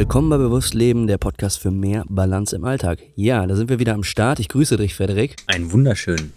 Willkommen 0.00 0.30
bei 0.30 0.38
Bewusst 0.38 0.72
Leben, 0.72 1.06
der 1.06 1.18
Podcast 1.18 1.58
für 1.58 1.70
mehr 1.70 2.06
Balance 2.08 2.56
im 2.56 2.64
Alltag. 2.64 3.00
Ja, 3.16 3.46
da 3.46 3.54
sind 3.54 3.68
wir 3.68 3.80
wieder 3.80 3.92
am 3.92 4.02
Start. 4.02 4.40
Ich 4.40 4.48
grüße 4.48 4.78
dich, 4.78 4.94
Frederik. 4.94 5.36
Ein 5.46 5.72
wunderschön. 5.72 6.32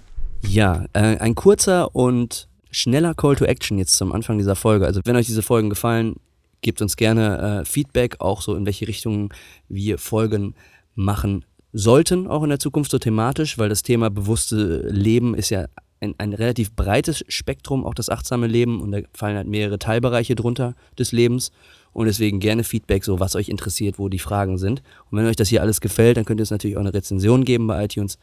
Ja, 0.46 0.84
äh, 0.92 1.18
ein 1.20 1.34
kurzer 1.34 1.96
und 1.96 2.50
schneller 2.72 3.14
Call 3.14 3.38
to 3.38 3.46
Action 3.46 3.78
jetzt 3.78 3.96
zum 3.96 4.12
Anfang 4.12 4.38
dieser 4.38 4.58
Folge. 4.58 4.86
Also 4.86 5.00
wenn 5.06 5.16
euch 5.16 5.28
diese 5.28 5.42
Folgen 5.42 5.70
gefallen, 5.70 6.18
gebt 6.60 6.82
uns 6.82 6.98
gerne 6.98 7.62
äh, 7.62 7.66
Feedback, 7.66 8.20
auch 8.20 8.42
so 8.42 8.54
in 8.54 8.66
welche 8.66 8.86
Richtungen 8.86 9.30
wir 9.70 9.98
Folgen 9.98 10.56
machen 10.94 11.46
sollten, 11.72 12.28
auch 12.28 12.44
in 12.44 12.50
der 12.50 12.60
Zukunft 12.60 12.92
so 12.92 13.00
thematisch, 13.00 13.58
weil 13.58 13.70
das 13.70 13.82
Thema 13.82 14.10
bewusste 14.10 14.90
Leben 14.90 15.36
ist 15.36 15.52
ja 15.52 15.68
ein, 16.02 16.16
ein 16.18 16.34
relativ 16.34 16.76
breites 16.76 17.24
Spektrum, 17.30 17.86
auch 17.86 17.94
das 17.94 18.10
achtsame 18.10 18.48
Leben 18.48 18.82
und 18.82 18.92
da 18.92 19.00
fallen 19.14 19.38
halt 19.38 19.48
mehrere 19.48 19.80
Teilbereiche 19.80 20.36
drunter 20.36 20.76
des 21.00 21.14
Lebens. 21.14 21.52
Und 21.94 22.08
deswegen 22.08 22.40
gerne 22.40 22.64
Feedback, 22.64 23.04
so 23.04 23.20
was 23.20 23.36
euch 23.36 23.50
interessiert, 23.50 24.00
wo 24.00 24.10
die 24.10 24.20
Fragen 24.20 24.58
sind. 24.58 24.82
Und 25.10 25.18
wenn 25.18 25.28
euch 25.28 25.36
das 25.36 25.50
hier 25.50 25.62
alles 25.62 25.80
gefällt, 25.80 26.18
dann 26.18 26.26
könnt 26.26 26.40
ihr 26.40 26.44
es 26.44 26.52
natürlich 26.52 26.76
auch 26.76 26.82
eine 26.82 26.94
Rezension 26.94 27.46
geben 27.46 27.68
bei 27.68 27.86
iTunes. 27.86 28.18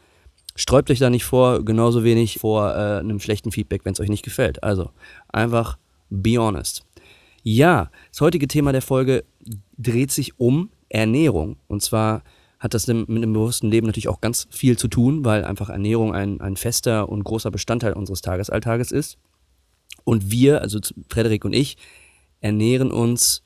Sträubt 0.55 0.91
euch 0.91 0.99
da 0.99 1.09
nicht 1.09 1.23
vor, 1.23 1.63
genauso 1.63 2.03
wenig 2.03 2.39
vor 2.39 2.69
äh, 2.71 2.99
einem 2.99 3.19
schlechten 3.19 3.51
Feedback, 3.51 3.85
wenn 3.85 3.93
es 3.93 3.99
euch 4.01 4.09
nicht 4.09 4.23
gefällt. 4.23 4.63
Also 4.63 4.91
einfach 5.29 5.77
be 6.09 6.37
honest. 6.37 6.83
Ja, 7.43 7.89
das 8.11 8.21
heutige 8.21 8.47
Thema 8.47 8.71
der 8.71 8.81
Folge 8.81 9.23
dreht 9.77 10.11
sich 10.11 10.39
um 10.39 10.69
Ernährung. 10.89 11.55
Und 11.67 11.81
zwar 11.81 12.23
hat 12.59 12.75
das 12.75 12.85
mit 12.85 13.09
einem 13.09 13.33
bewussten 13.33 13.71
Leben 13.71 13.87
natürlich 13.87 14.09
auch 14.09 14.21
ganz 14.21 14.47
viel 14.51 14.77
zu 14.77 14.87
tun, 14.87 15.25
weil 15.25 15.43
einfach 15.45 15.69
Ernährung 15.69 16.13
ein, 16.13 16.41
ein 16.41 16.57
fester 16.57 17.09
und 17.09 17.23
großer 17.23 17.49
Bestandteil 17.49 17.93
unseres 17.93 18.21
Tagesalltages 18.21 18.91
ist. 18.91 19.17
Und 20.03 20.31
wir, 20.31 20.61
also 20.61 20.79
Frederik 21.09 21.45
und 21.45 21.53
ich, 21.53 21.77
ernähren 22.39 22.91
uns 22.91 23.41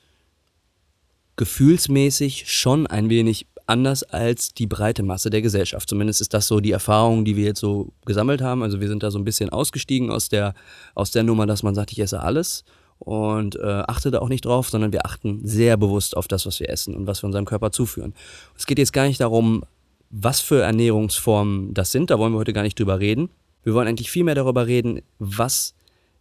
gefühlsmäßig 1.36 2.50
schon 2.50 2.86
ein 2.86 3.10
wenig 3.10 3.46
anders 3.66 4.04
als 4.04 4.54
die 4.54 4.66
breite 4.66 5.02
Masse 5.02 5.30
der 5.30 5.42
Gesellschaft. 5.42 5.88
Zumindest 5.88 6.20
ist 6.20 6.34
das 6.34 6.46
so 6.46 6.60
die 6.60 6.70
Erfahrung, 6.70 7.24
die 7.24 7.36
wir 7.36 7.44
jetzt 7.44 7.60
so 7.60 7.92
gesammelt 8.04 8.40
haben. 8.40 8.62
Also 8.62 8.80
wir 8.80 8.88
sind 8.88 9.02
da 9.02 9.10
so 9.10 9.18
ein 9.18 9.24
bisschen 9.24 9.50
ausgestiegen 9.50 10.10
aus 10.10 10.28
der, 10.28 10.54
aus 10.94 11.10
der 11.10 11.24
Nummer, 11.24 11.46
dass 11.46 11.62
man 11.62 11.74
sagt, 11.74 11.92
ich 11.92 11.98
esse 11.98 12.20
alles 12.20 12.64
und 12.98 13.56
äh, 13.56 13.82
achte 13.86 14.10
da 14.10 14.20
auch 14.20 14.28
nicht 14.28 14.44
drauf, 14.44 14.70
sondern 14.70 14.92
wir 14.92 15.04
achten 15.04 15.40
sehr 15.44 15.76
bewusst 15.76 16.16
auf 16.16 16.28
das, 16.28 16.46
was 16.46 16.60
wir 16.60 16.70
essen 16.70 16.94
und 16.94 17.06
was 17.06 17.22
wir 17.22 17.26
unserem 17.26 17.44
Körper 17.44 17.72
zuführen. 17.72 18.14
Es 18.56 18.66
geht 18.66 18.78
jetzt 18.78 18.92
gar 18.92 19.06
nicht 19.06 19.20
darum, 19.20 19.64
was 20.10 20.40
für 20.40 20.62
Ernährungsformen 20.62 21.74
das 21.74 21.90
sind, 21.90 22.10
da 22.10 22.18
wollen 22.18 22.32
wir 22.32 22.38
heute 22.38 22.52
gar 22.52 22.62
nicht 22.62 22.78
drüber 22.78 23.00
reden. 23.00 23.28
Wir 23.64 23.74
wollen 23.74 23.88
eigentlich 23.88 24.10
viel 24.10 24.24
mehr 24.24 24.36
darüber 24.36 24.66
reden, 24.66 25.02
was 25.18 25.74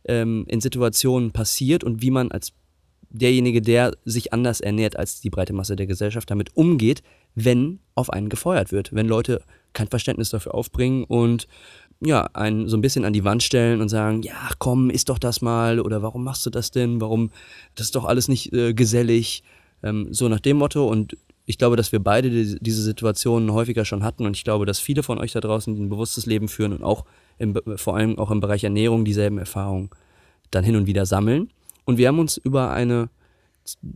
ähm, 0.05 0.45
in 0.47 0.61
Situationen 0.61 1.31
passiert 1.31 1.83
und 1.83 2.02
wie 2.02 2.11
man 2.11 2.31
als 2.31 2.52
derjenige, 3.09 3.61
der 3.61 3.95
sich 4.06 4.34
anders 4.34 4.61
ernährt 4.61 4.98
als 4.98 5.22
die 5.22 5.30
breite 5.30 5.53
Masse 5.53 5.75
der 5.75 5.88
Gesellschaft, 5.88 6.30
damit 6.30 6.56
umgeht, 6.56 7.02
wenn 7.36 7.80
auf 7.95 8.09
einen 8.09 8.30
gefeuert 8.30 8.72
wird, 8.72 8.94
wenn 8.94 9.08
Leute 9.08 9.42
kein 9.73 9.88
Verständnis 9.88 10.30
dafür 10.30 10.56
aufbringen 10.56 11.03
und 11.03 11.47
ja, 12.02 12.28
einen 12.34 12.67
so 12.67 12.78
ein 12.78 12.81
bisschen 12.81 13.06
an 13.06 13.14
die 13.14 13.23
Wand 13.23 13.44
stellen 13.44 13.81
und 13.81 13.90
sagen, 13.90 14.22
ja, 14.22 14.50
komm, 14.59 14.90
isst 14.90 15.09
doch 15.09 15.19
das 15.19 15.41
mal 15.41 15.79
oder 15.79 16.02
warum 16.02 16.24
machst 16.24 16.46
du 16.46 16.50
das 16.50 16.72
denn? 16.72 17.00
Warum, 17.00 17.31
das 17.75 17.88
ist 17.88 17.96
doch 17.96 18.06
alles 18.06 18.28
nicht 18.28 18.53
äh, 18.53 18.74
gesellig. 18.74 19.44
Ähm, 19.84 20.08
so 20.12 20.28
nach 20.28 20.40
dem 20.40 20.58
Motto 20.58 20.88
und 20.88 21.16
ich 21.46 21.58
glaube, 21.58 21.75
dass 21.75 21.91
wir 21.91 22.00
beide 22.00 22.29
die, 22.29 22.58
diese 22.59 22.81
Situationen 22.81 23.53
häufiger 23.53 23.85
schon 23.85 24.03
hatten 24.03 24.25
und 24.25 24.35
ich 24.35 24.44
glaube, 24.44 24.66
dass 24.66 24.79
viele 24.79 25.03
von 25.03 25.19
euch 25.19 25.31
da 25.31 25.41
draußen 25.41 25.75
ein 25.75 25.90
bewusstes 25.90 26.25
Leben 26.25 26.47
führen 26.47 26.74
und 26.74 26.84
auch 26.84 27.06
im, 27.38 27.59
vor 27.75 27.96
allem 27.96 28.18
auch 28.18 28.31
im 28.31 28.40
Bereich 28.40 28.63
Ernährung 28.63 29.06
dieselben 29.06 29.38
Erfahrungen 29.38 29.90
dann 30.52 30.63
hin 30.63 30.75
und 30.75 30.88
wieder 30.88 31.06
sammeln. 31.06 31.50
Und 31.85 31.97
wir 31.97 32.07
haben 32.07 32.19
uns 32.19 32.38
über 32.38 32.72
eine, 32.72 33.09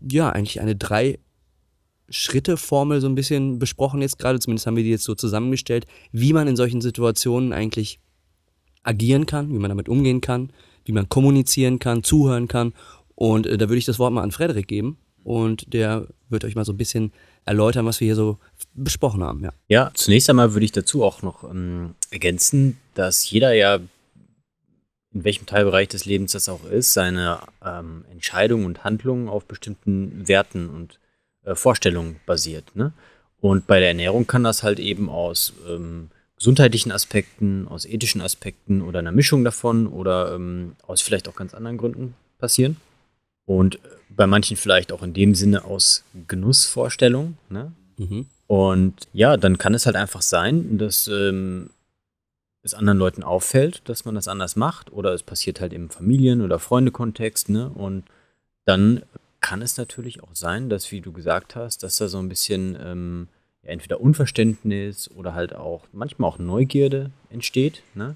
ja, 0.09 0.29
eigentlich 0.29 0.61
eine 0.61 0.75
drei 0.75 1.19
Schritte-Formel 2.09 3.01
so 3.01 3.07
ein 3.07 3.15
bisschen 3.15 3.59
besprochen 3.59 4.01
jetzt 4.01 4.17
gerade, 4.17 4.39
zumindest 4.39 4.67
haben 4.67 4.75
wir 4.75 4.83
die 4.83 4.89
jetzt 4.89 5.03
so 5.03 5.15
zusammengestellt, 5.15 5.85
wie 6.11 6.33
man 6.33 6.47
in 6.47 6.55
solchen 6.55 6.81
Situationen 6.81 7.53
eigentlich 7.53 7.99
agieren 8.83 9.25
kann, 9.25 9.49
wie 9.49 9.59
man 9.59 9.69
damit 9.69 9.89
umgehen 9.89 10.21
kann, 10.21 10.51
wie 10.85 10.91
man 10.91 11.09
kommunizieren 11.09 11.79
kann, 11.79 12.03
zuhören 12.03 12.47
kann. 12.47 12.73
Und 13.15 13.45
äh, 13.45 13.57
da 13.57 13.69
würde 13.69 13.77
ich 13.77 13.85
das 13.85 13.99
Wort 13.99 14.13
mal 14.13 14.23
an 14.23 14.31
Frederik 14.31 14.67
geben 14.67 14.97
und 15.23 15.73
der 15.73 16.07
wird 16.29 16.45
euch 16.45 16.55
mal 16.55 16.65
so 16.65 16.73
ein 16.73 16.77
bisschen 16.77 17.11
erläutern, 17.45 17.85
was 17.85 17.99
wir 17.99 18.05
hier 18.05 18.15
so 18.15 18.37
besprochen 18.73 19.23
haben. 19.23 19.43
Ja, 19.43 19.51
ja 19.67 19.91
zunächst 19.93 20.29
einmal 20.29 20.53
würde 20.53 20.65
ich 20.65 20.71
dazu 20.71 21.03
auch 21.03 21.21
noch 21.21 21.43
ähm, 21.43 21.95
ergänzen, 22.11 22.77
dass 22.93 23.29
jeder 23.29 23.53
ja 23.53 23.79
in 25.13 25.23
welchem 25.23 25.45
Teilbereich 25.45 25.87
des 25.87 26.05
Lebens 26.05 26.33
das 26.33 26.49
auch 26.49 26.65
ist, 26.65 26.93
seine 26.93 27.39
ähm, 27.65 28.05
Entscheidungen 28.11 28.65
und 28.65 28.83
Handlungen 28.83 29.27
auf 29.27 29.45
bestimmten 29.45 30.27
Werten 30.27 30.69
und 30.69 30.99
äh, 31.43 31.55
Vorstellungen 31.55 32.17
basiert. 32.25 32.75
Ne? 32.75 32.93
Und 33.41 33.67
bei 33.67 33.79
der 33.79 33.89
Ernährung 33.89 34.27
kann 34.27 34.43
das 34.43 34.63
halt 34.63 34.79
eben 34.79 35.09
aus 35.09 35.53
ähm, 35.67 36.09
gesundheitlichen 36.37 36.91
Aspekten, 36.91 37.67
aus 37.67 37.85
ethischen 37.85 38.21
Aspekten 38.21 38.81
oder 38.81 38.99
einer 38.99 39.11
Mischung 39.11 39.43
davon 39.43 39.87
oder 39.87 40.33
ähm, 40.35 40.75
aus 40.85 41.01
vielleicht 41.01 41.27
auch 41.27 41.35
ganz 41.35 41.53
anderen 41.53 41.77
Gründen 41.77 42.15
passieren. 42.37 42.77
Und 43.45 43.79
bei 44.09 44.27
manchen 44.27 44.57
vielleicht 44.57 44.91
auch 44.91 45.01
in 45.01 45.13
dem 45.13 45.33
Sinne 45.33 45.65
aus 45.65 46.03
Genussvorstellungen. 46.27 47.37
Ne? 47.49 47.71
Mhm. 47.97 48.27
Und 48.47 48.95
ja, 49.13 49.37
dann 49.37 49.57
kann 49.57 49.73
es 49.73 49.85
halt 49.85 49.95
einfach 49.95 50.21
sein, 50.21 50.77
dass 50.77 51.07
ähm, 51.07 51.69
es 52.63 52.73
anderen 52.73 52.99
Leuten 52.99 53.23
auffällt, 53.23 53.81
dass 53.87 54.05
man 54.05 54.15
das 54.15 54.27
anders 54.27 54.55
macht 54.55 54.91
oder 54.91 55.13
es 55.13 55.23
passiert 55.23 55.61
halt 55.61 55.73
im 55.73 55.89
Familien- 55.89 56.41
oder 56.41 56.59
Freundekontext, 56.59 57.49
ne? 57.49 57.69
Und 57.69 58.03
dann 58.65 59.03
kann 59.39 59.61
es 59.61 59.77
natürlich 59.77 60.21
auch 60.21 60.33
sein, 60.35 60.69
dass, 60.69 60.91
wie 60.91 61.01
du 61.01 61.11
gesagt 61.13 61.55
hast, 61.55 61.83
dass 61.83 61.95
da 61.95 62.07
so 62.07 62.19
ein 62.19 62.29
bisschen 62.29 62.77
ähm, 62.81 63.27
ja, 63.63 63.71
entweder 63.71 64.01
Unverständnis 64.01 65.09
oder 65.11 65.33
halt 65.33 65.55
auch 65.55 65.85
manchmal 65.93 66.29
auch 66.29 66.39
Neugierde 66.39 67.11
entsteht, 67.29 67.83
ne? 67.95 68.15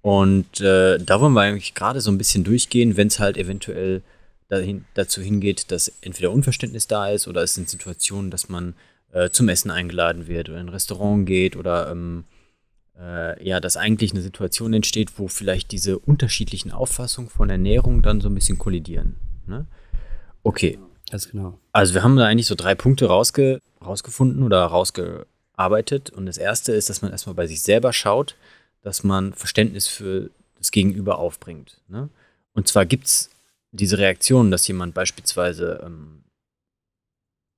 Und 0.00 0.60
äh, 0.60 0.98
da 0.98 1.20
wollen 1.20 1.32
wir 1.32 1.42
eigentlich 1.42 1.74
gerade 1.74 2.00
so 2.00 2.10
ein 2.10 2.18
bisschen 2.18 2.42
durchgehen, 2.42 2.96
wenn 2.96 3.06
es 3.06 3.20
halt 3.20 3.36
eventuell 3.36 4.02
dahin, 4.48 4.84
dazu 4.94 5.22
hingeht, 5.22 5.70
dass 5.70 5.92
entweder 6.00 6.32
Unverständnis 6.32 6.88
da 6.88 7.08
ist 7.08 7.28
oder 7.28 7.42
es 7.42 7.54
sind 7.54 7.68
Situationen, 7.68 8.30
dass 8.30 8.48
man 8.48 8.74
äh, 9.12 9.30
zum 9.30 9.48
Essen 9.48 9.70
eingeladen 9.70 10.26
wird 10.26 10.48
oder 10.48 10.58
in 10.58 10.66
ein 10.66 10.72
Restaurant 10.72 11.26
geht 11.26 11.56
oder 11.56 11.90
ähm, 11.90 12.24
äh, 13.02 13.46
ja, 13.46 13.60
dass 13.60 13.76
eigentlich 13.76 14.12
eine 14.12 14.22
Situation 14.22 14.72
entsteht, 14.72 15.18
wo 15.18 15.28
vielleicht 15.28 15.72
diese 15.72 15.98
unterschiedlichen 15.98 16.70
Auffassungen 16.70 17.28
von 17.28 17.50
Ernährung 17.50 18.02
dann 18.02 18.20
so 18.20 18.28
ein 18.28 18.34
bisschen 18.34 18.58
kollidieren. 18.58 19.16
Ne? 19.46 19.66
Okay. 20.42 20.78
Ganz 21.10 21.28
genau. 21.28 21.58
Also 21.72 21.92
wir 21.94 22.02
haben 22.02 22.16
da 22.16 22.26
eigentlich 22.26 22.46
so 22.46 22.54
drei 22.54 22.74
Punkte 22.74 23.06
rausge 23.06 23.60
rausgefunden 23.84 24.42
oder 24.44 24.64
rausgearbeitet. 24.64 26.10
Und 26.10 26.26
das 26.26 26.38
erste 26.38 26.72
ist, 26.72 26.88
dass 26.88 27.02
man 27.02 27.10
erstmal 27.10 27.34
bei 27.34 27.46
sich 27.46 27.62
selber 27.62 27.92
schaut, 27.92 28.36
dass 28.80 29.02
man 29.02 29.32
Verständnis 29.34 29.88
für 29.88 30.30
das 30.56 30.70
Gegenüber 30.70 31.18
aufbringt. 31.18 31.80
Ne? 31.88 32.08
Und 32.54 32.68
zwar 32.68 32.86
gibt 32.86 33.06
es 33.06 33.30
diese 33.72 33.98
Reaktion, 33.98 34.50
dass 34.50 34.66
jemand 34.68 34.94
beispielsweise 34.94 35.82
ähm, 35.84 36.22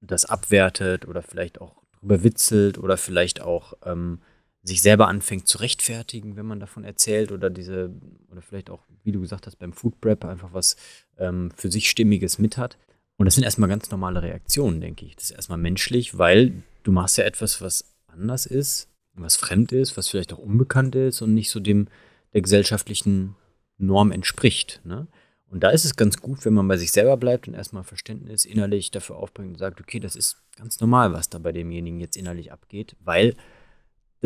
das 0.01 0.25
abwertet 0.25 1.07
oder 1.07 1.23
vielleicht 1.23 1.61
auch 1.61 1.83
drüber 2.01 2.23
witzelt 2.25 2.79
oder 2.79 2.97
vielleicht 2.97 3.41
auch 3.41 3.75
ähm, 3.85 4.21
sich 4.65 4.81
selber 4.81 5.09
anfängt 5.09 5.47
zu 5.47 5.59
rechtfertigen, 5.59 6.37
wenn 6.37 6.47
man 6.47 6.59
davon 6.59 6.85
erzählt 6.85 7.31
oder 7.31 7.51
diese, 7.51 7.91
oder 8.33 8.41
vielleicht 8.41 8.71
auch, 8.71 8.83
wie 9.05 9.13
du 9.13 9.21
gesagt 9.21 9.47
hast, 9.47 9.57
beim 9.57 9.75
Food 9.75 10.01
Prep 10.01 10.25
einfach 10.25 10.55
was 10.55 10.77
ähm, 11.19 11.53
für 11.55 11.71
sich 11.71 11.91
Stimmiges 11.91 12.39
mit 12.39 12.57
hat. 12.57 12.79
Und 13.17 13.27
das 13.27 13.35
sind 13.35 13.45
erstmal 13.45 13.69
ganz 13.69 13.91
normale 13.91 14.23
Reaktionen, 14.23 14.81
denke 14.81 15.05
ich. 15.05 15.17
Das 15.17 15.25
ist 15.25 15.37
erstmal 15.37 15.59
menschlich, 15.59 16.17
weil 16.19 16.63
du 16.83 16.93
machst 16.93 17.19
ja 17.19 17.25
etwas, 17.25 17.61
was 17.61 17.95
anders 18.07 18.47
ist, 18.47 18.89
was 19.13 19.37
fremd 19.37 19.71
ist, 19.71 19.97
was 19.99 20.09
vielleicht 20.09 20.33
auch 20.33 20.39
unbekannt 20.39 20.97
ist 20.97 21.21
und 21.21 21.35
nicht 21.35 21.51
so 21.51 21.61
dem 21.61 21.89
der 22.33 22.41
gesellschaftlichen 22.41 23.37
Norm 23.77 24.13
entspricht. 24.13 24.81
Ne? 24.85 25.07
Und 25.51 25.63
da 25.63 25.71
ist 25.71 25.85
es 25.85 25.95
ganz 25.95 26.17
gut, 26.17 26.45
wenn 26.45 26.55
man 26.55 26.67
bei 26.67 26.77
sich 26.79 26.91
selber 26.91 27.17
bleibt 27.17 27.47
und 27.47 27.55
erstmal 27.55 27.85
Verständnis 27.85 28.45
innerlich 28.45 28.91
dafür 28.91 29.17
aufbringt 29.17 29.51
und 29.51 29.59
sagt, 29.59 29.81
okay, 29.81 30.01
das 30.01 30.17
ist 30.17 30.39
ganz 30.57 30.81
normal, 30.81 31.13
was 31.13 31.29
da 31.29 31.39
bei 31.39 31.53
demjenigen 31.53 32.01
jetzt 32.01 32.17
innerlich 32.17 32.51
abgeht, 32.51 32.97
weil 33.01 33.37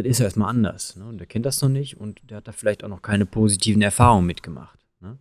das 0.02 0.12
ist 0.12 0.18
ja 0.18 0.24
erstmal 0.26 0.50
anders. 0.50 0.96
Ne? 0.96 1.06
Und 1.06 1.18
der 1.18 1.26
kennt 1.26 1.46
das 1.46 1.60
noch 1.60 1.68
nicht 1.68 1.98
und 1.98 2.20
der 2.28 2.38
hat 2.38 2.48
da 2.48 2.52
vielleicht 2.52 2.84
auch 2.84 2.88
noch 2.88 3.02
keine 3.02 3.26
positiven 3.26 3.82
Erfahrungen 3.82 4.26
mitgemacht. 4.26 4.78
Ne? 5.00 5.18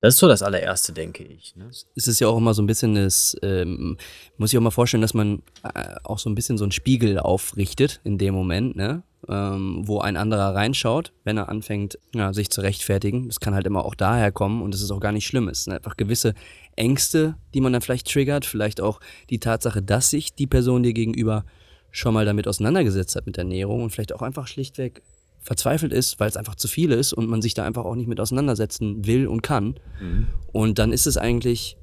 Das 0.00 0.14
ist 0.14 0.20
so 0.20 0.28
das 0.28 0.42
allererste, 0.42 0.92
denke 0.92 1.24
ich. 1.24 1.54
Ne? 1.56 1.68
Es 1.68 2.06
ist 2.06 2.20
ja 2.20 2.28
auch 2.28 2.38
immer 2.38 2.54
so 2.54 2.62
ein 2.62 2.66
bisschen 2.66 2.94
das, 2.94 3.36
ähm, 3.42 3.96
muss 4.36 4.52
ich 4.52 4.58
auch 4.58 4.62
mal 4.62 4.70
vorstellen, 4.70 5.02
dass 5.02 5.14
man 5.14 5.42
äh, 5.62 5.94
auch 6.04 6.18
so 6.18 6.30
ein 6.30 6.34
bisschen 6.34 6.58
so 6.58 6.64
einen 6.64 6.72
Spiegel 6.72 7.18
aufrichtet 7.18 8.00
in 8.04 8.18
dem 8.18 8.34
Moment, 8.34 8.76
ne? 8.76 9.02
Ähm, 9.28 9.82
wo 9.86 10.00
ein 10.00 10.16
anderer 10.16 10.52
reinschaut, 10.52 11.12
wenn 11.22 11.36
er 11.36 11.48
anfängt, 11.48 11.96
ja, 12.12 12.32
sich 12.32 12.50
zu 12.50 12.60
rechtfertigen. 12.60 13.28
Das 13.28 13.38
kann 13.38 13.54
halt 13.54 13.68
immer 13.68 13.84
auch 13.84 13.94
daher 13.94 14.32
kommen 14.32 14.62
und 14.62 14.74
das 14.74 14.82
ist 14.82 14.90
auch 14.90 14.98
gar 14.98 15.12
nicht 15.12 15.26
schlimm. 15.26 15.46
Es 15.46 15.62
sind 15.62 15.72
einfach 15.72 15.96
gewisse 15.96 16.34
Ängste, 16.74 17.36
die 17.54 17.60
man 17.60 17.72
dann 17.72 17.82
vielleicht 17.82 18.10
triggert, 18.10 18.44
vielleicht 18.44 18.80
auch 18.80 18.98
die 19.30 19.38
Tatsache, 19.38 19.80
dass 19.80 20.10
sich 20.10 20.34
die 20.34 20.48
Person 20.48 20.82
dir 20.82 20.92
gegenüber 20.92 21.44
schon 21.92 22.14
mal 22.14 22.24
damit 22.24 22.48
auseinandergesetzt 22.48 23.14
hat 23.14 23.26
mit 23.26 23.38
Ernährung 23.38 23.84
und 23.84 23.90
vielleicht 23.90 24.12
auch 24.12 24.22
einfach 24.22 24.48
schlichtweg 24.48 25.02
verzweifelt 25.40 25.92
ist, 25.92 26.18
weil 26.18 26.28
es 26.28 26.36
einfach 26.36 26.54
zu 26.54 26.68
viel 26.68 26.90
ist 26.90 27.12
und 27.12 27.28
man 27.28 27.42
sich 27.42 27.54
da 27.54 27.64
einfach 27.64 27.84
auch 27.84 27.94
nicht 27.94 28.08
mit 28.08 28.18
auseinandersetzen 28.18 29.06
will 29.06 29.26
und 29.26 29.42
kann. 29.42 29.78
Mhm. 30.00 30.28
Und 30.52 30.78
dann 30.78 30.92
ist 30.92 31.06
es 31.06 31.16
eigentlich 31.16 31.76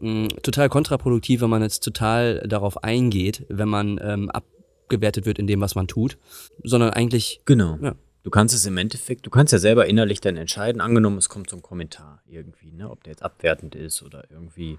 mh, 0.00 0.28
total 0.42 0.68
kontraproduktiv, 0.68 1.40
wenn 1.40 1.50
man 1.50 1.62
jetzt 1.62 1.84
total 1.84 2.40
darauf 2.48 2.82
eingeht, 2.82 3.46
wenn 3.48 3.68
man 3.68 4.00
ähm, 4.02 4.30
abgewertet 4.30 5.26
wird 5.26 5.38
in 5.38 5.46
dem, 5.46 5.60
was 5.60 5.74
man 5.74 5.86
tut, 5.86 6.18
sondern 6.64 6.90
eigentlich. 6.90 7.40
Genau. 7.44 7.78
Ja. 7.80 7.94
Du 8.22 8.28
kannst 8.28 8.54
es 8.54 8.66
im 8.66 8.76
Endeffekt, 8.76 9.24
du 9.24 9.30
kannst 9.30 9.52
ja 9.52 9.58
selber 9.58 9.86
innerlich 9.86 10.20
dann 10.20 10.36
entscheiden, 10.36 10.82
angenommen, 10.82 11.16
es 11.16 11.30
kommt 11.30 11.48
so 11.48 11.56
ein 11.56 11.62
Kommentar 11.62 12.22
irgendwie, 12.26 12.70
ne, 12.70 12.90
ob 12.90 13.02
der 13.04 13.12
jetzt 13.12 13.22
abwertend 13.22 13.74
ist 13.74 14.02
oder 14.02 14.24
irgendwie 14.30 14.78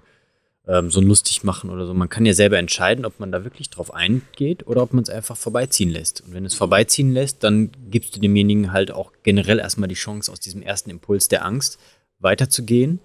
ähm, 0.66 0.90
so 0.90 1.00
lustig 1.00 1.42
machen 1.42 1.70
oder 1.70 1.86
so. 1.86 1.94
Man 1.94 2.08
kann 2.08 2.24
ja 2.24 2.34
selber 2.34 2.58
entscheiden, 2.58 3.04
ob 3.04 3.18
man 3.18 3.32
da 3.32 3.44
wirklich 3.44 3.70
drauf 3.70 3.92
eingeht 3.92 4.66
oder 4.66 4.82
ob 4.82 4.92
man 4.92 5.02
es 5.02 5.10
einfach 5.10 5.36
vorbeiziehen 5.36 5.90
lässt. 5.90 6.20
Und 6.20 6.34
wenn 6.34 6.44
es 6.44 6.54
vorbeiziehen 6.54 7.12
lässt, 7.12 7.42
dann 7.42 7.70
gibst 7.90 8.14
du 8.14 8.20
demjenigen 8.20 8.72
halt 8.72 8.90
auch 8.90 9.12
generell 9.22 9.58
erstmal 9.58 9.88
die 9.88 9.96
Chance, 9.96 10.30
aus 10.30 10.40
diesem 10.40 10.62
ersten 10.62 10.90
Impuls 10.90 11.28
der 11.28 11.44
Angst 11.44 11.78
weiterzugehen, 12.20 13.00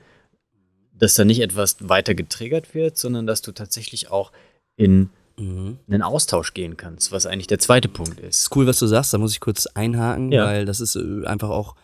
dass 0.93 1.15
da 1.15 1.25
nicht 1.25 1.41
etwas 1.41 1.77
weiter 1.79 2.13
getriggert 2.13 2.75
wird, 2.75 2.97
sondern 2.97 3.25
dass 3.25 3.41
du 3.41 3.51
tatsächlich 3.51 4.11
auch 4.11 4.31
in 4.75 5.09
mhm. 5.37 5.79
einen 5.89 6.03
Austausch 6.03 6.53
gehen 6.53 6.77
kannst, 6.77 7.11
was 7.11 7.25
eigentlich 7.25 7.47
der 7.47 7.59
zweite 7.59 7.87
Punkt 7.87 8.19
ist. 8.19 8.41
ist 8.41 8.55
cool, 8.55 8.67
was 8.67 8.77
du 8.77 8.85
sagst, 8.85 9.13
da 9.13 9.17
muss 9.17 9.33
ich 9.33 9.39
kurz 9.39 9.65
einhaken, 9.67 10.31
ja. 10.31 10.45
weil 10.45 10.65
das 10.65 10.79
ist 10.79 10.95
äh, 10.95 11.25
einfach 11.25 11.49
auch 11.49 11.75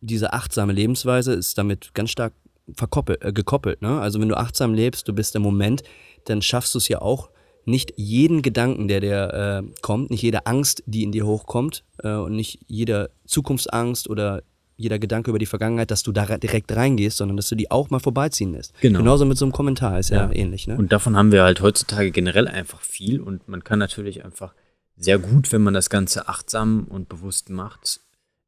diese 0.00 0.32
achtsame 0.32 0.72
Lebensweise 0.72 1.32
ist 1.32 1.58
damit 1.58 1.94
ganz 1.94 2.10
stark 2.10 2.32
verkoppelt, 2.74 3.24
äh, 3.24 3.32
gekoppelt. 3.32 3.82
Ne? 3.82 4.00
Also 4.00 4.20
wenn 4.20 4.28
du 4.28 4.36
achtsam 4.36 4.74
lebst, 4.74 5.08
du 5.08 5.12
bist 5.12 5.36
im 5.36 5.42
Moment, 5.42 5.82
dann 6.24 6.42
schaffst 6.42 6.74
du 6.74 6.78
es 6.78 6.88
ja 6.88 7.00
auch, 7.00 7.30
nicht 7.68 7.92
jeden 7.96 8.42
Gedanken, 8.42 8.86
der 8.86 9.00
dir 9.00 9.64
äh, 9.64 9.80
kommt, 9.82 10.10
nicht 10.10 10.22
jede 10.22 10.46
Angst, 10.46 10.84
die 10.86 11.02
in 11.02 11.10
dir 11.10 11.26
hochkommt 11.26 11.82
äh, 11.98 12.14
und 12.14 12.36
nicht 12.36 12.60
jede 12.68 13.10
Zukunftsangst 13.26 14.08
oder 14.08 14.42
jeder 14.76 14.98
Gedanke 14.98 15.30
über 15.30 15.38
die 15.38 15.46
Vergangenheit, 15.46 15.90
dass 15.90 16.02
du 16.02 16.12
da 16.12 16.38
direkt 16.38 16.74
reingehst, 16.74 17.16
sondern 17.16 17.36
dass 17.36 17.48
du 17.48 17.56
die 17.56 17.70
auch 17.70 17.90
mal 17.90 17.98
vorbeiziehen 17.98 18.52
lässt. 18.52 18.72
Genau. 18.80 19.00
Genauso 19.00 19.24
mit 19.24 19.36
so 19.38 19.44
einem 19.44 19.52
Kommentar 19.52 19.98
ist 19.98 20.10
ja, 20.10 20.26
ja 20.26 20.32
ähnlich. 20.32 20.68
Ne? 20.68 20.76
Und 20.76 20.92
davon 20.92 21.16
haben 21.16 21.32
wir 21.32 21.42
halt 21.42 21.60
heutzutage 21.60 22.10
generell 22.10 22.46
einfach 22.46 22.82
viel 22.82 23.20
und 23.20 23.48
man 23.48 23.64
kann 23.64 23.78
natürlich 23.78 24.24
einfach 24.24 24.54
sehr 24.96 25.18
gut, 25.18 25.50
wenn 25.52 25.62
man 25.62 25.74
das 25.74 25.90
Ganze 25.90 26.28
achtsam 26.28 26.86
und 26.88 27.08
bewusst 27.08 27.50
macht, 27.50 28.00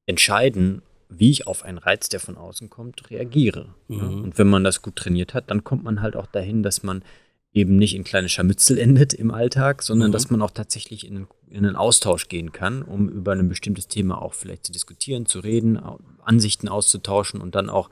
entscheiden, 0.07 0.83
wie 1.09 1.31
ich 1.31 1.47
auf 1.47 1.65
einen 1.65 1.79
Reiz, 1.79 2.09
der 2.09 2.21
von 2.21 2.37
außen 2.37 2.71
kommt, 2.71 3.11
reagiere. 3.11 3.75
Mhm. 3.89 4.25
Und 4.25 4.39
wenn 4.39 4.49
man 4.49 4.65
das 4.65 4.83
gut 4.83 4.97
trainiert 4.97 5.35
hat, 5.35 5.51
dann 5.51 5.65
kommt 5.65 5.85
man 5.85 6.03
halt 6.03 6.17
auch 6.17 6.27
dahin, 6.27 6.63
dass 6.63 6.83
man 6.83 7.03
eben 7.53 7.77
nicht 7.77 7.95
in 7.95 8.05
kleine 8.05 8.29
Scharmützel 8.29 8.79
endet 8.79 9.15
im 9.15 9.31
Alltag, 9.31 9.83
sondern 9.83 10.11
mhm. 10.11 10.13
dass 10.13 10.31
man 10.31 10.43
auch 10.43 10.51
tatsächlich 10.51 11.07
in, 11.07 11.27
in 11.49 11.65
einen 11.65 11.77
Austausch 11.77 12.29
gehen 12.29 12.53
kann, 12.53 12.83
um 12.83 13.09
über 13.09 13.33
ein 13.33 13.49
bestimmtes 13.49 13.89
Thema 13.89 14.21
auch 14.21 14.35
vielleicht 14.35 14.67
zu 14.67 14.73
diskutieren, 14.73 15.27
zu 15.27 15.41
reden, 15.41 15.81
Ansichten 16.23 16.69
auszutauschen 16.69 17.41
und 17.41 17.55
dann 17.55 17.71
auch 17.71 17.91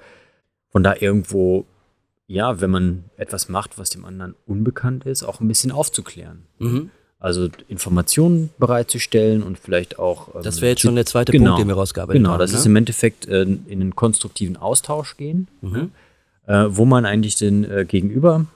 von 0.69 0.83
da 0.83 0.95
irgendwo, 0.99 1.67
ja, 2.27 2.61
wenn 2.61 2.71
man 2.71 3.05
etwas 3.17 3.49
macht, 3.49 3.79
was 3.79 3.89
dem 3.89 4.05
anderen 4.05 4.35
unbekannt 4.47 5.07
ist, 5.07 5.23
auch 5.23 5.41
ein 5.41 5.49
bisschen 5.49 5.73
aufzuklären. 5.73 6.47
Mhm. 6.59 6.91
Also 7.19 7.49
Informationen 7.69 8.51
bereitzustellen 8.59 9.43
und 9.43 9.59
vielleicht 9.59 9.99
auch. 9.99 10.35
Ähm, 10.35 10.43
das 10.43 10.61
wäre 10.61 10.71
jetzt 10.71 10.83
schon 10.83 10.97
der 10.97 11.07
zweite 11.07 11.33
genau, 11.33 11.53
Punkt, 11.53 11.61
den 11.61 11.69
wir 11.69 11.75
rausgearbeitet 11.75 12.21
genau, 12.21 12.31
haben. 12.31 12.39
Genau, 12.39 12.43
das 12.45 12.53
ne? 12.53 12.59
ist 12.59 12.67
im 12.67 12.77
Endeffekt 12.77 13.27
äh, 13.27 13.43
in 13.43 13.65
einen 13.69 13.97
konstruktiven 13.97 14.57
Austausch 14.57 15.17
gehen, 15.17 15.49
mhm. 15.63 15.93
äh, 16.47 16.67
wo 16.69 16.85
man 16.85 17.07
eigentlich 17.07 17.37
den 17.37 17.65
äh, 17.65 17.87
Gegenüber 17.87 18.47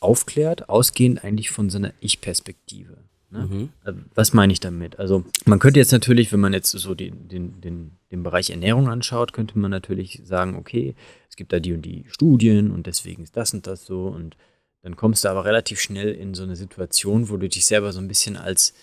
aufklärt, 0.00 0.68
ausgehend 0.68 1.24
eigentlich 1.24 1.50
von 1.50 1.70
seiner 1.70 1.92
Ich-Perspektive. 2.00 2.98
Ne? 3.32 3.48
Mhm. 3.50 3.68
Äh, 3.84 3.92
was 4.14 4.34
meine 4.34 4.52
ich 4.52 4.60
damit? 4.60 4.98
Also 4.98 5.24
man 5.46 5.58
könnte 5.58 5.80
jetzt 5.80 5.92
natürlich, 5.92 6.32
wenn 6.32 6.40
man 6.40 6.52
jetzt 6.52 6.70
so 6.70 6.94
den, 6.94 7.28
den, 7.28 7.60
den, 7.62 7.92
den 8.10 8.22
Bereich 8.22 8.50
Ernährung 8.50 8.88
anschaut, 8.88 9.32
könnte 9.32 9.58
man 9.58 9.70
natürlich 9.70 10.20
sagen, 10.24 10.56
okay, 10.56 10.94
es 11.30 11.36
gibt 11.36 11.52
da 11.52 11.60
die 11.60 11.72
und 11.72 11.82
die 11.82 12.04
Studien 12.08 12.70
und 12.70 12.86
deswegen 12.86 13.22
ist 13.22 13.36
das 13.36 13.54
und 13.54 13.66
das 13.66 13.86
so 13.86 14.08
und 14.08 14.36
dann 14.82 14.96
kommst 14.96 15.24
du 15.24 15.28
aber 15.28 15.44
relativ 15.44 15.80
schnell 15.80 16.12
in 16.12 16.34
so 16.34 16.42
eine 16.42 16.56
Situation, 16.56 17.28
wo 17.28 17.36
du 17.36 17.48
dich 17.48 17.66
selber 17.66 17.92
so 17.92 18.00
ein 18.00 18.08
bisschen 18.08 18.36
als, 18.36 18.74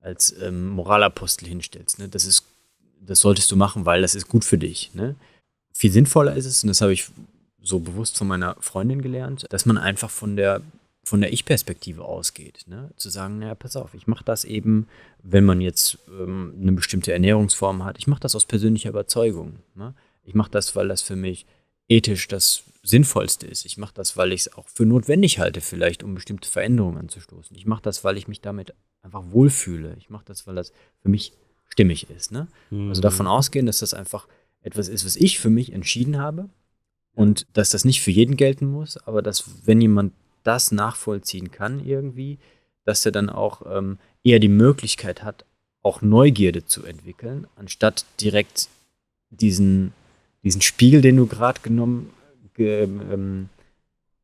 als 0.00 0.34
ähm, 0.40 0.68
Moralapostel 0.70 1.48
hinstellst. 1.48 1.98
Ne? 1.98 2.08
Das, 2.08 2.24
ist, 2.24 2.44
das 3.00 3.18
solltest 3.18 3.50
du 3.50 3.56
machen, 3.56 3.84
weil 3.84 4.02
das 4.02 4.14
ist 4.14 4.28
gut 4.28 4.44
für 4.44 4.58
dich. 4.58 4.94
Ne? 4.94 5.16
Viel 5.72 5.90
sinnvoller 5.90 6.36
ist 6.36 6.46
es, 6.46 6.62
und 6.62 6.68
das 6.68 6.80
habe 6.80 6.92
ich 6.92 7.10
so 7.60 7.80
bewusst 7.80 8.16
von 8.16 8.28
meiner 8.28 8.56
Freundin 8.60 9.02
gelernt, 9.02 9.46
dass 9.50 9.66
man 9.66 9.76
einfach 9.76 10.08
von 10.08 10.36
der, 10.36 10.62
von 11.02 11.20
der 11.20 11.32
Ich-Perspektive 11.32 12.04
ausgeht. 12.04 12.64
Ne? 12.66 12.90
Zu 12.96 13.10
sagen, 13.10 13.40
naja, 13.40 13.56
pass 13.56 13.74
auf, 13.74 13.92
ich 13.94 14.06
mache 14.06 14.24
das 14.24 14.44
eben, 14.44 14.86
wenn 15.22 15.44
man 15.44 15.60
jetzt 15.60 15.98
ähm, 16.08 16.54
eine 16.60 16.72
bestimmte 16.72 17.12
Ernährungsform 17.12 17.84
hat, 17.84 17.98
ich 17.98 18.06
mache 18.06 18.20
das 18.20 18.36
aus 18.36 18.46
persönlicher 18.46 18.90
Überzeugung. 18.90 19.56
Ne? 19.74 19.94
Ich 20.22 20.34
mache 20.34 20.50
das, 20.50 20.76
weil 20.76 20.86
das 20.86 21.02
für 21.02 21.16
mich 21.16 21.44
ethisch 21.88 22.28
das 22.28 22.62
Sinnvollste 22.82 23.46
ist. 23.46 23.66
Ich 23.66 23.76
mache 23.76 23.94
das, 23.94 24.16
weil 24.16 24.32
ich 24.32 24.42
es 24.42 24.54
auch 24.54 24.68
für 24.68 24.86
notwendig 24.86 25.38
halte, 25.38 25.60
vielleicht, 25.60 26.02
um 26.02 26.14
bestimmte 26.14 26.48
Veränderungen 26.48 26.98
anzustoßen. 26.98 27.56
Ich 27.56 27.66
mache 27.66 27.82
das, 27.82 28.04
weil 28.04 28.16
ich 28.16 28.26
mich 28.26 28.40
damit 28.40 28.74
einfach 29.02 29.22
wohlfühle. 29.30 29.96
Ich 29.98 30.08
mache 30.10 30.24
das, 30.26 30.46
weil 30.46 30.54
das 30.54 30.72
für 31.02 31.08
mich 31.08 31.32
stimmig 31.68 32.08
ist. 32.10 32.32
Ne? 32.32 32.48
Mhm. 32.70 32.88
Also 32.88 33.02
davon 33.02 33.26
ausgehen, 33.26 33.66
dass 33.66 33.80
das 33.80 33.94
einfach 33.94 34.26
etwas 34.62 34.88
ist, 34.88 35.04
was 35.04 35.16
ich 35.16 35.38
für 35.38 35.50
mich 35.50 35.72
entschieden 35.72 36.18
habe 36.18 36.48
und 37.14 37.46
dass 37.52 37.70
das 37.70 37.84
nicht 37.84 38.02
für 38.02 38.10
jeden 38.10 38.36
gelten 38.36 38.66
muss, 38.66 38.96
aber 38.96 39.22
dass, 39.22 39.66
wenn 39.66 39.80
jemand 39.80 40.12
das 40.42 40.72
nachvollziehen 40.72 41.50
kann 41.50 41.84
irgendwie, 41.84 42.38
dass 42.84 43.04
er 43.04 43.12
dann 43.12 43.28
auch 43.28 43.62
ähm, 43.66 43.98
eher 44.24 44.38
die 44.38 44.48
Möglichkeit 44.48 45.22
hat, 45.22 45.44
auch 45.82 46.02
Neugierde 46.02 46.64
zu 46.64 46.84
entwickeln, 46.84 47.46
anstatt 47.56 48.04
direkt 48.20 48.68
diesen, 49.30 49.92
diesen 50.42 50.60
Spiegel, 50.60 51.00
den 51.00 51.16
du 51.16 51.26
gerade 51.26 51.60
genommen 51.62 52.10
ähm, 52.66 53.48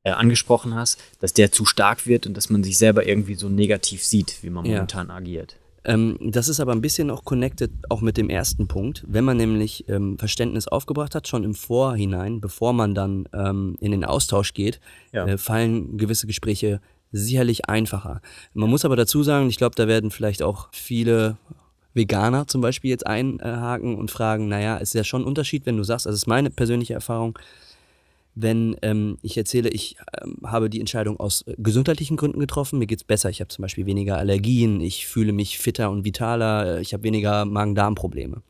äh, 0.02 0.10
angesprochen 0.10 0.74
hast, 0.74 1.02
dass 1.20 1.32
der 1.32 1.50
zu 1.52 1.64
stark 1.64 2.06
wird 2.06 2.26
und 2.26 2.36
dass 2.36 2.48
man 2.50 2.62
sich 2.62 2.78
selber 2.78 3.06
irgendwie 3.06 3.34
so 3.34 3.48
negativ 3.48 4.04
sieht, 4.04 4.42
wie 4.42 4.50
man 4.50 4.64
ja. 4.64 4.74
momentan 4.74 5.10
agiert. 5.10 5.56
Ähm, 5.84 6.16
das 6.20 6.48
ist 6.48 6.60
aber 6.60 6.72
ein 6.72 6.80
bisschen 6.80 7.10
auch 7.10 7.24
connected 7.24 7.70
auch 7.88 8.00
mit 8.00 8.16
dem 8.16 8.28
ersten 8.28 8.66
Punkt. 8.66 9.04
Wenn 9.06 9.24
man 9.24 9.36
nämlich 9.36 9.88
ähm, 9.88 10.18
Verständnis 10.18 10.66
aufgebracht 10.66 11.14
hat, 11.14 11.28
schon 11.28 11.44
im 11.44 11.54
Vorhinein, 11.54 12.40
bevor 12.40 12.72
man 12.72 12.94
dann 12.94 13.28
ähm, 13.32 13.76
in 13.80 13.92
den 13.92 14.04
Austausch 14.04 14.52
geht, 14.52 14.80
ja. 15.12 15.26
äh, 15.26 15.38
fallen 15.38 15.96
gewisse 15.96 16.26
Gespräche 16.26 16.80
sicherlich 17.12 17.68
einfacher. 17.68 18.20
Man 18.52 18.68
muss 18.68 18.84
aber 18.84 18.96
dazu 18.96 19.22
sagen, 19.22 19.48
ich 19.48 19.58
glaube, 19.58 19.76
da 19.76 19.86
werden 19.86 20.10
vielleicht 20.10 20.42
auch 20.42 20.68
viele 20.72 21.36
Veganer 21.94 22.46
zum 22.46 22.60
Beispiel 22.60 22.90
jetzt 22.90 23.06
einhaken 23.06 23.96
und 23.96 24.10
fragen, 24.10 24.48
naja, 24.48 24.76
ist 24.76 24.94
ja 24.94 25.04
schon 25.04 25.22
ein 25.22 25.26
Unterschied, 25.26 25.66
wenn 25.66 25.76
du 25.76 25.84
sagst, 25.84 26.06
also 26.06 26.14
das 26.14 26.22
ist 26.22 26.26
meine 26.26 26.50
persönliche 26.50 26.94
Erfahrung, 26.94 27.38
wenn 28.38 28.76
ähm, 28.82 29.16
ich 29.22 29.36
erzähle, 29.38 29.70
ich 29.70 29.96
ähm, 30.22 30.38
habe 30.44 30.68
die 30.68 30.78
Entscheidung 30.78 31.18
aus 31.18 31.42
äh, 31.42 31.54
gesundheitlichen 31.56 32.18
Gründen 32.18 32.38
getroffen, 32.38 32.78
mir 32.78 32.86
geht 32.86 32.98
es 32.98 33.04
besser, 33.04 33.30
ich 33.30 33.40
habe 33.40 33.48
zum 33.48 33.62
Beispiel 33.62 33.86
weniger 33.86 34.18
Allergien, 34.18 34.82
ich 34.82 35.06
fühle 35.06 35.32
mich 35.32 35.58
fitter 35.58 35.90
und 35.90 36.04
vitaler, 36.04 36.76
äh, 36.76 36.82
ich 36.82 36.92
habe 36.92 37.02
weniger 37.02 37.46
Magen-Darm-Probleme. 37.46 38.42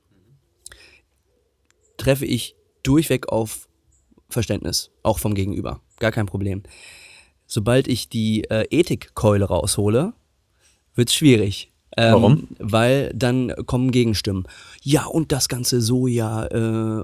Treffe 1.97 2.27
ich 2.27 2.57
durchweg 2.83 3.29
auf 3.29 3.69
Verständnis, 4.29 4.91
auch 5.05 5.21
vom 5.21 5.35
Gegenüber, 5.35 5.81
gar 6.01 6.11
kein 6.11 6.27
Problem. 6.27 6.65
Sobald 7.47 7.87
ich 7.87 8.09
die 8.09 8.43
äh, 8.51 8.67
Ethikkeule 8.71 9.45
raushole, 9.45 10.15
wird 10.97 11.11
es 11.11 11.15
schwierig. 11.15 11.73
Ähm, 11.97 12.13
Warum? 12.13 12.49
Weil 12.59 13.11
dann 13.15 13.53
kommen 13.65 13.91
Gegenstimmen. 13.91 14.45
Ja, 14.83 15.07
und 15.07 15.33
das 15.33 15.49
ganze 15.49 15.81
Soja 15.81 16.47
äh, 16.47 17.03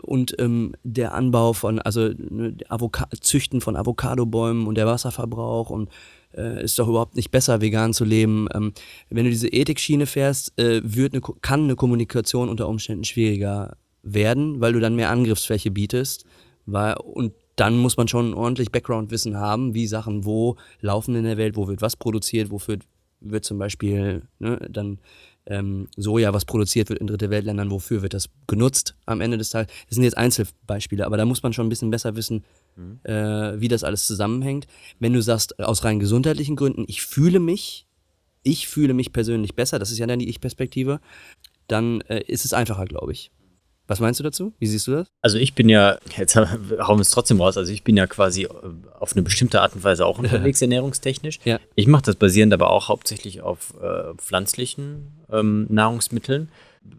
und 0.00 0.34
ähm, 0.40 0.74
der 0.82 1.14
Anbau 1.14 1.52
von, 1.52 1.78
also 1.78 2.10
ne, 2.18 2.56
Avoca 2.68 3.08
Züchten 3.20 3.60
von 3.60 3.76
Avocadobäumen 3.76 4.66
und 4.66 4.76
der 4.76 4.86
Wasserverbrauch 4.86 5.70
und 5.70 5.88
äh, 6.36 6.64
ist 6.64 6.78
doch 6.78 6.88
überhaupt 6.88 7.14
nicht 7.14 7.30
besser, 7.30 7.60
vegan 7.60 7.94
zu 7.94 8.04
leben. 8.04 8.48
Ähm, 8.52 8.72
wenn 9.08 9.24
du 9.24 9.30
diese 9.30 9.48
Ethikschiene 9.48 10.06
fährst, 10.06 10.58
äh, 10.58 10.80
wird 10.84 11.12
eine, 11.12 11.22
kann 11.40 11.64
eine 11.64 11.76
Kommunikation 11.76 12.48
unter 12.48 12.68
Umständen 12.68 13.04
schwieriger 13.04 13.76
werden, 14.02 14.60
weil 14.60 14.72
du 14.72 14.80
dann 14.80 14.96
mehr 14.96 15.10
Angriffsfläche 15.10 15.70
bietest. 15.70 16.24
Weil, 16.66 16.96
und 16.96 17.32
dann 17.56 17.78
muss 17.78 17.96
man 17.96 18.08
schon 18.08 18.34
ordentlich 18.34 18.72
Background-Wissen 18.72 19.36
haben, 19.36 19.74
wie 19.74 19.86
Sachen 19.86 20.24
wo 20.24 20.56
laufen 20.80 21.14
in 21.14 21.24
der 21.24 21.36
Welt, 21.36 21.56
wo 21.56 21.68
wird 21.68 21.82
was 21.82 21.94
produziert, 21.94 22.50
wofür 22.50 22.74
wird 22.74 22.82
zum 23.42 23.58
Beispiel 23.58 24.22
ne, 24.38 24.58
dann 24.70 24.98
ähm, 25.46 25.88
Soja, 25.96 26.32
was 26.32 26.44
produziert 26.44 26.88
wird 26.88 27.00
in 27.00 27.06
dritte 27.06 27.30
Weltländern, 27.30 27.70
wofür 27.70 28.02
wird 28.02 28.14
das 28.14 28.30
genutzt 28.46 28.94
am 29.06 29.20
Ende 29.20 29.38
des 29.38 29.50
Tages. 29.50 29.72
Das 29.88 29.96
sind 29.96 30.04
jetzt 30.04 30.16
Einzelbeispiele, 30.16 31.04
aber 31.04 31.16
da 31.16 31.24
muss 31.24 31.42
man 31.42 31.52
schon 31.52 31.66
ein 31.66 31.70
bisschen 31.70 31.90
besser 31.90 32.16
wissen, 32.16 32.44
mhm. 32.76 33.00
äh, 33.04 33.60
wie 33.60 33.68
das 33.68 33.84
alles 33.84 34.06
zusammenhängt. 34.06 34.66
Wenn 35.00 35.12
du 35.12 35.20
sagst, 35.20 35.58
aus 35.60 35.84
rein 35.84 36.00
gesundheitlichen 36.00 36.56
Gründen, 36.56 36.84
ich 36.88 37.02
fühle 37.02 37.40
mich, 37.40 37.86
ich 38.42 38.68
fühle 38.68 38.94
mich 38.94 39.12
persönlich 39.12 39.54
besser, 39.54 39.78
das 39.78 39.90
ist 39.90 39.98
ja 39.98 40.06
dann 40.06 40.18
die 40.18 40.28
Ich-Perspektive, 40.28 41.00
dann 41.66 42.00
äh, 42.02 42.22
ist 42.26 42.44
es 42.44 42.52
einfacher, 42.52 42.84
glaube 42.86 43.12
ich. 43.12 43.30
Was 43.86 44.00
meinst 44.00 44.18
du 44.18 44.24
dazu? 44.24 44.54
Wie 44.58 44.66
siehst 44.66 44.86
du 44.86 44.92
das? 44.92 45.08
Also 45.20 45.36
ich 45.36 45.54
bin 45.54 45.68
ja, 45.68 45.98
jetzt 46.16 46.36
hauen 46.36 46.58
wir 46.70 47.00
es 47.00 47.10
trotzdem 47.10 47.40
raus, 47.40 47.56
also 47.56 47.72
ich 47.72 47.84
bin 47.84 47.96
ja 47.96 48.06
quasi 48.06 48.44
äh, 48.44 48.48
auf 48.98 49.12
eine 49.12 49.22
bestimmte 49.22 49.60
Art 49.60 49.74
und 49.74 49.84
Weise 49.84 50.06
auch 50.06 50.18
unterwegs, 50.24 50.62
ernährungstechnisch. 50.62 51.40
Ja. 51.44 51.58
Ich 51.74 51.86
mache 51.86 52.02
das 52.02 52.16
basierend 52.16 52.52
aber 52.52 52.70
auch 52.70 52.88
hauptsächlich 52.88 53.42
auf 53.42 53.74
äh, 53.82 54.14
pflanzlichen 54.16 55.12
ähm, 55.30 55.66
Nahrungsmitteln. 55.68 56.48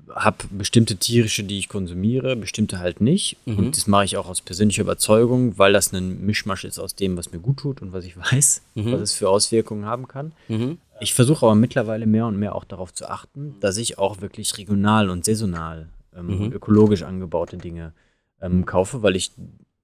Habe 0.09 0.37
bestimmte 0.49 0.95
tierische, 0.95 1.43
die 1.43 1.59
ich 1.59 1.69
konsumiere, 1.69 2.35
bestimmte 2.35 2.79
halt 2.79 3.01
nicht. 3.01 3.37
Mhm. 3.45 3.57
Und 3.57 3.77
das 3.77 3.85
mache 3.85 4.05
ich 4.05 4.17
auch 4.17 4.27
aus 4.27 4.41
persönlicher 4.41 4.81
Überzeugung, 4.81 5.59
weil 5.59 5.73
das 5.73 5.93
ein 5.93 6.25
Mischmasch 6.25 6.65
ist 6.65 6.79
aus 6.79 6.95
dem, 6.95 7.17
was 7.17 7.31
mir 7.31 7.37
gut 7.39 7.57
tut 7.57 7.81
und 7.81 7.93
was 7.93 8.05
ich 8.05 8.17
weiß, 8.31 8.61
mhm. 8.75 8.91
was 8.91 9.01
es 9.01 9.13
für 9.13 9.29
Auswirkungen 9.29 9.85
haben 9.85 10.07
kann. 10.07 10.33
Mhm. 10.47 10.77
Ich 11.01 11.13
versuche 11.13 11.45
aber 11.45 11.55
mittlerweile 11.55 12.05
mehr 12.05 12.25
und 12.25 12.37
mehr 12.37 12.55
auch 12.55 12.63
darauf 12.63 12.93
zu 12.93 13.09
achten, 13.09 13.55
dass 13.59 13.77
ich 13.77 13.97
auch 13.97 14.21
wirklich 14.21 14.57
regional 14.57 15.09
und 15.09 15.25
saisonal 15.25 15.89
ähm, 16.15 16.45
mhm. 16.45 16.51
ökologisch 16.51 17.03
angebaute 17.03 17.57
Dinge 17.57 17.93
ähm, 18.41 18.65
kaufe, 18.65 19.03
weil 19.03 19.15
ich 19.15 19.31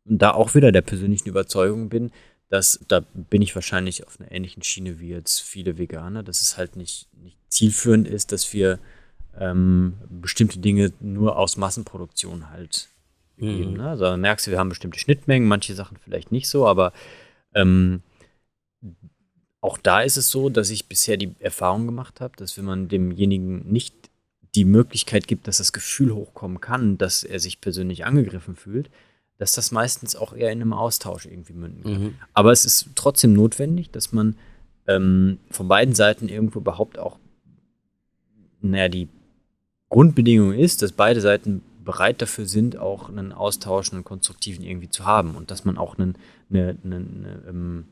da 0.05 0.31
auch 0.31 0.55
wieder 0.55 0.71
der 0.71 0.81
persönlichen 0.81 1.29
Überzeugung 1.29 1.89
bin, 1.89 2.11
dass 2.49 2.83
da 2.87 3.01
bin 3.13 3.41
ich 3.41 3.55
wahrscheinlich 3.55 4.05
auf 4.05 4.19
einer 4.19 4.31
ähnlichen 4.31 4.63
Schiene 4.63 4.99
wie 4.99 5.09
jetzt 5.09 5.39
viele 5.39 5.77
Veganer, 5.77 6.21
dass 6.21 6.41
es 6.41 6.57
halt 6.57 6.75
nicht, 6.75 7.07
nicht 7.21 7.37
zielführend 7.47 8.07
ist, 8.07 8.31
dass 8.31 8.51
wir 8.53 8.79
ähm, 9.39 9.93
bestimmte 10.09 10.59
Dinge 10.59 10.91
nur 10.99 11.37
aus 11.37 11.55
Massenproduktion 11.55 12.49
halt 12.49 12.89
geben. 13.37 13.71
Mhm. 13.71 13.77
Ne? 13.77 13.89
Also 13.89 14.17
merkst 14.17 14.47
du, 14.47 14.51
wir 14.51 14.59
haben 14.59 14.69
bestimmte 14.69 14.99
Schnittmengen, 14.99 15.47
manche 15.47 15.73
Sachen 15.75 15.97
vielleicht 15.97 16.31
nicht 16.31 16.49
so, 16.49 16.67
aber 16.67 16.91
ähm, 17.55 18.01
auch 19.61 19.77
da 19.77 20.01
ist 20.01 20.17
es 20.17 20.29
so, 20.29 20.49
dass 20.49 20.69
ich 20.71 20.89
bisher 20.89 21.17
die 21.17 21.35
Erfahrung 21.39 21.85
gemacht 21.85 22.19
habe, 22.19 22.35
dass 22.35 22.57
wenn 22.57 22.65
man 22.65 22.87
demjenigen 22.87 23.71
nicht 23.71 24.10
die 24.55 24.65
Möglichkeit 24.65 25.27
gibt, 25.27 25.47
dass 25.47 25.57
das 25.57 25.73
Gefühl 25.73 26.13
hochkommen 26.13 26.59
kann, 26.59 26.97
dass 26.97 27.23
er 27.23 27.39
sich 27.39 27.61
persönlich 27.61 28.05
angegriffen 28.05 28.55
fühlt, 28.55 28.89
dass 29.37 29.53
das 29.53 29.71
meistens 29.71 30.15
auch 30.15 30.33
eher 30.33 30.51
in 30.51 30.61
einem 30.61 30.73
Austausch 30.73 31.25
irgendwie 31.25 31.53
münden 31.53 31.83
kann. 31.83 32.03
Mhm. 32.03 32.15
Aber 32.33 32.51
es 32.51 32.65
ist 32.65 32.89
trotzdem 32.95 33.33
notwendig, 33.33 33.89
dass 33.91 34.11
man 34.11 34.35
ähm, 34.87 35.39
von 35.49 35.67
beiden 35.67 35.95
Seiten 35.95 36.29
irgendwo 36.29 36.59
überhaupt 36.59 36.99
auch, 36.99 37.17
naja, 38.61 38.89
die 38.89 39.07
Grundbedingung 39.89 40.53
ist, 40.53 40.81
dass 40.81 40.91
beide 40.91 41.21
Seiten 41.21 41.63
bereit 41.83 42.21
dafür 42.21 42.45
sind, 42.45 42.77
auch 42.77 43.09
einen 43.09 43.31
Austausch, 43.31 43.91
einen 43.91 44.03
konstruktiven 44.03 44.63
irgendwie 44.63 44.89
zu 44.89 45.05
haben 45.05 45.35
und 45.35 45.49
dass 45.49 45.65
man 45.65 45.77
auch 45.77 45.97
einen, 45.97 46.15
eine, 46.49 46.77
eine, 46.83 46.95
eine, 46.95 47.43
ähm, 47.47 47.85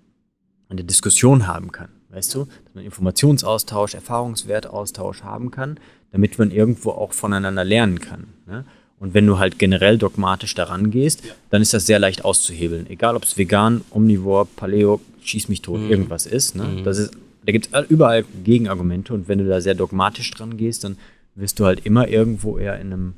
eine 0.69 0.83
Diskussion 0.83 1.47
haben 1.47 1.71
kann. 1.71 1.89
Weißt 2.09 2.33
du, 2.33 2.45
dass 2.45 2.75
man 2.75 2.83
Informationsaustausch, 2.83 3.93
Erfahrungswertaustausch 3.93 5.23
haben 5.23 5.51
kann, 5.51 5.79
damit 6.11 6.39
man 6.39 6.51
irgendwo 6.51 6.91
auch 6.91 7.13
voneinander 7.13 7.63
lernen 7.63 7.99
kann. 7.99 8.27
Ne? 8.47 8.65
Und 8.99 9.13
wenn 9.13 9.27
du 9.27 9.37
halt 9.37 9.59
generell 9.59 9.97
dogmatisch 9.97 10.55
daran 10.55 10.91
gehst, 10.91 11.23
dann 11.51 11.61
ist 11.61 11.73
das 11.73 11.85
sehr 11.85 11.99
leicht 11.99 12.25
auszuhebeln. 12.25 12.89
Egal, 12.89 13.15
ob 13.15 13.23
es 13.23 13.37
vegan, 13.37 13.81
omnivor, 13.91 14.45
paleo, 14.45 14.99
schieß 15.21 15.49
mich 15.49 15.61
tot, 15.61 15.81
mhm. 15.81 15.89
irgendwas 15.89 16.25
ist. 16.25 16.55
Ne? 16.55 16.63
Mhm. 16.63 16.83
Das 16.83 16.97
ist 16.97 17.13
da 17.45 17.51
gibt 17.51 17.69
es 17.71 17.89
überall 17.89 18.25
Gegenargumente 18.43 19.13
und 19.13 19.27
wenn 19.27 19.39
du 19.39 19.47
da 19.47 19.61
sehr 19.61 19.75
dogmatisch 19.75 20.29
dran 20.31 20.57
gehst, 20.57 20.83
dann 20.83 20.97
wirst 21.35 21.59
du 21.59 21.65
halt 21.65 21.85
immer 21.85 22.07
irgendwo 22.07 22.57
eher 22.57 22.79
in 22.79 22.93
einem, 22.93 23.13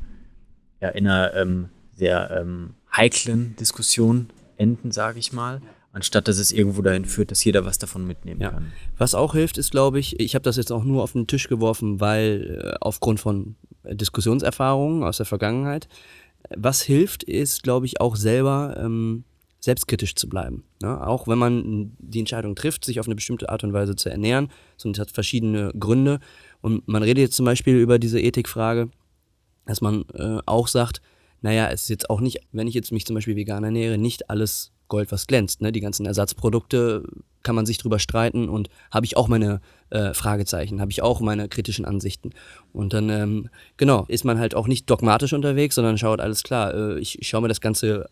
ja, 0.80 0.90
in 0.90 1.08
einer 1.08 1.34
ähm, 1.34 1.70
sehr 1.96 2.32
ähm, 2.40 2.72
heiklen 2.96 3.56
Diskussion 3.60 4.30
enden, 4.58 4.92
sage 4.92 5.20
ich 5.20 5.34
mal 5.34 5.62
anstatt 5.94 6.28
dass 6.28 6.38
es 6.38 6.52
irgendwo 6.52 6.82
dahin 6.82 7.06
führt, 7.06 7.32
dass 7.32 7.44
jeder 7.44 7.66
was 7.66 7.78
davon 7.78 8.06
mitnehmen 8.06 8.42
ja. 8.42 8.52
kann. 8.52 8.72
Was 8.98 9.16
auch 9.16 9.34
hilft, 9.34 9.58
ist, 9.58 9.72
glaube 9.72 10.00
ich, 10.00 10.20
ich 10.20 10.36
habe 10.36 10.44
das 10.44 10.58
jetzt 10.58 10.72
auch 10.72 10.84
nur 10.84 11.04
auf 11.04 11.14
den 11.14 11.28
Tisch 11.28 11.48
geworfen, 11.48 12.00
weil 12.00 12.62
äh, 12.64 12.78
aufgrund 12.80 13.20
von 13.20 13.56
Diskussionserfahrungen 13.84 15.04
aus 15.04 15.18
der 15.18 15.26
Vergangenheit, 15.26 15.88
was 16.56 16.82
hilft, 16.82 17.24
ist, 17.24 17.64
glaube 17.64 17.86
ich, 17.86 18.00
auch 18.00 18.16
selber 18.16 18.76
ähm, 18.80 19.24
selbstkritisch 19.60 20.16
zu 20.16 20.28
bleiben. 20.28 20.64
Ne? 20.82 21.06
Auch 21.06 21.28
wenn 21.28 21.38
man 21.38 21.96
die 22.00 22.20
Entscheidung 22.20 22.56
trifft, 22.56 22.84
sich 22.84 23.00
auf 23.00 23.06
eine 23.06 23.16
bestimmte 23.16 23.50
Art 23.50 23.64
und 23.64 23.74
Weise 23.74 23.96
zu 23.96 24.10
ernähren, 24.10 24.50
und 24.84 24.98
es 24.98 25.00
hat 25.00 25.12
verschiedene 25.12 25.72
Gründe. 25.80 26.20
Und 26.62 26.88
man 26.88 27.04
redet 27.04 27.22
jetzt 27.22 27.36
zum 27.36 27.46
Beispiel 27.46 27.78
über 27.78 28.00
diese 28.00 28.20
Ethikfrage, 28.20 28.90
dass 29.66 29.82
man 29.82 30.06
äh, 30.14 30.40
auch 30.46 30.68
sagt, 30.68 31.02
naja, 31.42 31.70
es 31.70 31.84
ist 31.84 31.90
jetzt 31.90 32.10
auch 32.10 32.22
nicht, 32.22 32.40
wenn 32.52 32.68
ich 32.68 32.74
jetzt 32.74 32.92
mich 32.92 33.06
zum 33.06 33.14
Beispiel 33.16 33.36
vegan 33.36 33.64
ernähre, 33.64 33.98
nicht 33.98 34.30
alles 34.30 34.72
Gold, 34.92 35.12
was 35.12 35.26
glänzt. 35.26 35.62
Ne? 35.62 35.72
Die 35.72 35.80
ganzen 35.80 36.06
Ersatzprodukte 36.06 37.04
kann 37.44 37.56
man 37.56 37.66
sich 37.66 37.78
drüber 37.78 37.98
streiten 37.98 38.50
und 38.50 38.70
habe 38.92 39.06
ich 39.06 39.16
auch 39.16 39.30
meine 39.30 39.62
äh, 39.90 40.14
Fragezeichen, 40.14 40.82
habe 40.82 40.92
ich 40.92 41.02
auch 41.02 41.22
meine 41.22 41.48
kritischen 41.48 41.86
Ansichten. 41.86 42.32
Und 42.74 42.94
dann, 42.94 43.10
ähm, 43.10 43.50
genau, 43.78 44.06
ist 44.10 44.26
man 44.26 44.38
halt 44.38 44.54
auch 44.54 44.68
nicht 44.68 44.90
dogmatisch 44.90 45.34
unterwegs, 45.34 45.76
sondern 45.76 45.98
schaut, 45.98 46.20
alles 46.20 46.44
klar, 46.44 46.74
äh, 46.74 47.00
ich, 47.00 47.20
ich 47.20 47.28
schaue 47.30 47.42
mir 47.42 47.48
das 47.48 47.62
Ganze 47.62 48.10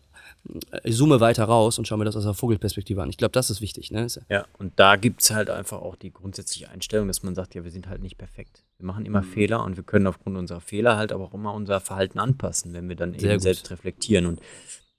äh, 0.72 0.80
ich 0.84 0.96
zoome 0.96 1.20
weiter 1.20 1.44
raus 1.44 1.78
und 1.78 1.86
schaue 1.86 1.98
mir 1.98 2.06
das 2.06 2.16
aus 2.16 2.24
der 2.24 2.32
Vogelperspektive 2.32 3.02
an. 3.02 3.10
Ich 3.10 3.18
glaube, 3.18 3.32
das 3.32 3.50
ist 3.50 3.60
wichtig. 3.60 3.90
Ne? 3.90 4.06
Ja, 4.30 4.46
und 4.58 4.72
da 4.76 4.96
gibt 4.96 5.22
es 5.22 5.30
halt 5.30 5.50
einfach 5.50 5.82
auch 5.82 5.96
die 5.96 6.12
grundsätzliche 6.12 6.70
Einstellung, 6.70 7.08
dass 7.08 7.22
man 7.22 7.34
sagt, 7.34 7.54
ja, 7.54 7.62
wir 7.62 7.70
sind 7.70 7.88
halt 7.88 8.02
nicht 8.02 8.16
perfekt. 8.16 8.64
Wir 8.78 8.86
machen 8.86 9.04
immer 9.04 9.20
mhm. 9.20 9.26
Fehler 9.26 9.62
und 9.64 9.76
wir 9.76 9.84
können 9.84 10.06
aufgrund 10.06 10.38
unserer 10.38 10.60
Fehler 10.60 10.96
halt 10.96 11.12
aber 11.12 11.24
auch 11.24 11.34
immer 11.34 11.52
unser 11.52 11.80
Verhalten 11.80 12.18
anpassen, 12.18 12.72
wenn 12.72 12.88
wir 12.88 12.96
dann 12.96 13.12
Sehr 13.12 13.24
eben 13.24 13.32
gut. 13.34 13.42
selbst 13.42 13.70
reflektieren. 13.70 14.24
Und 14.24 14.40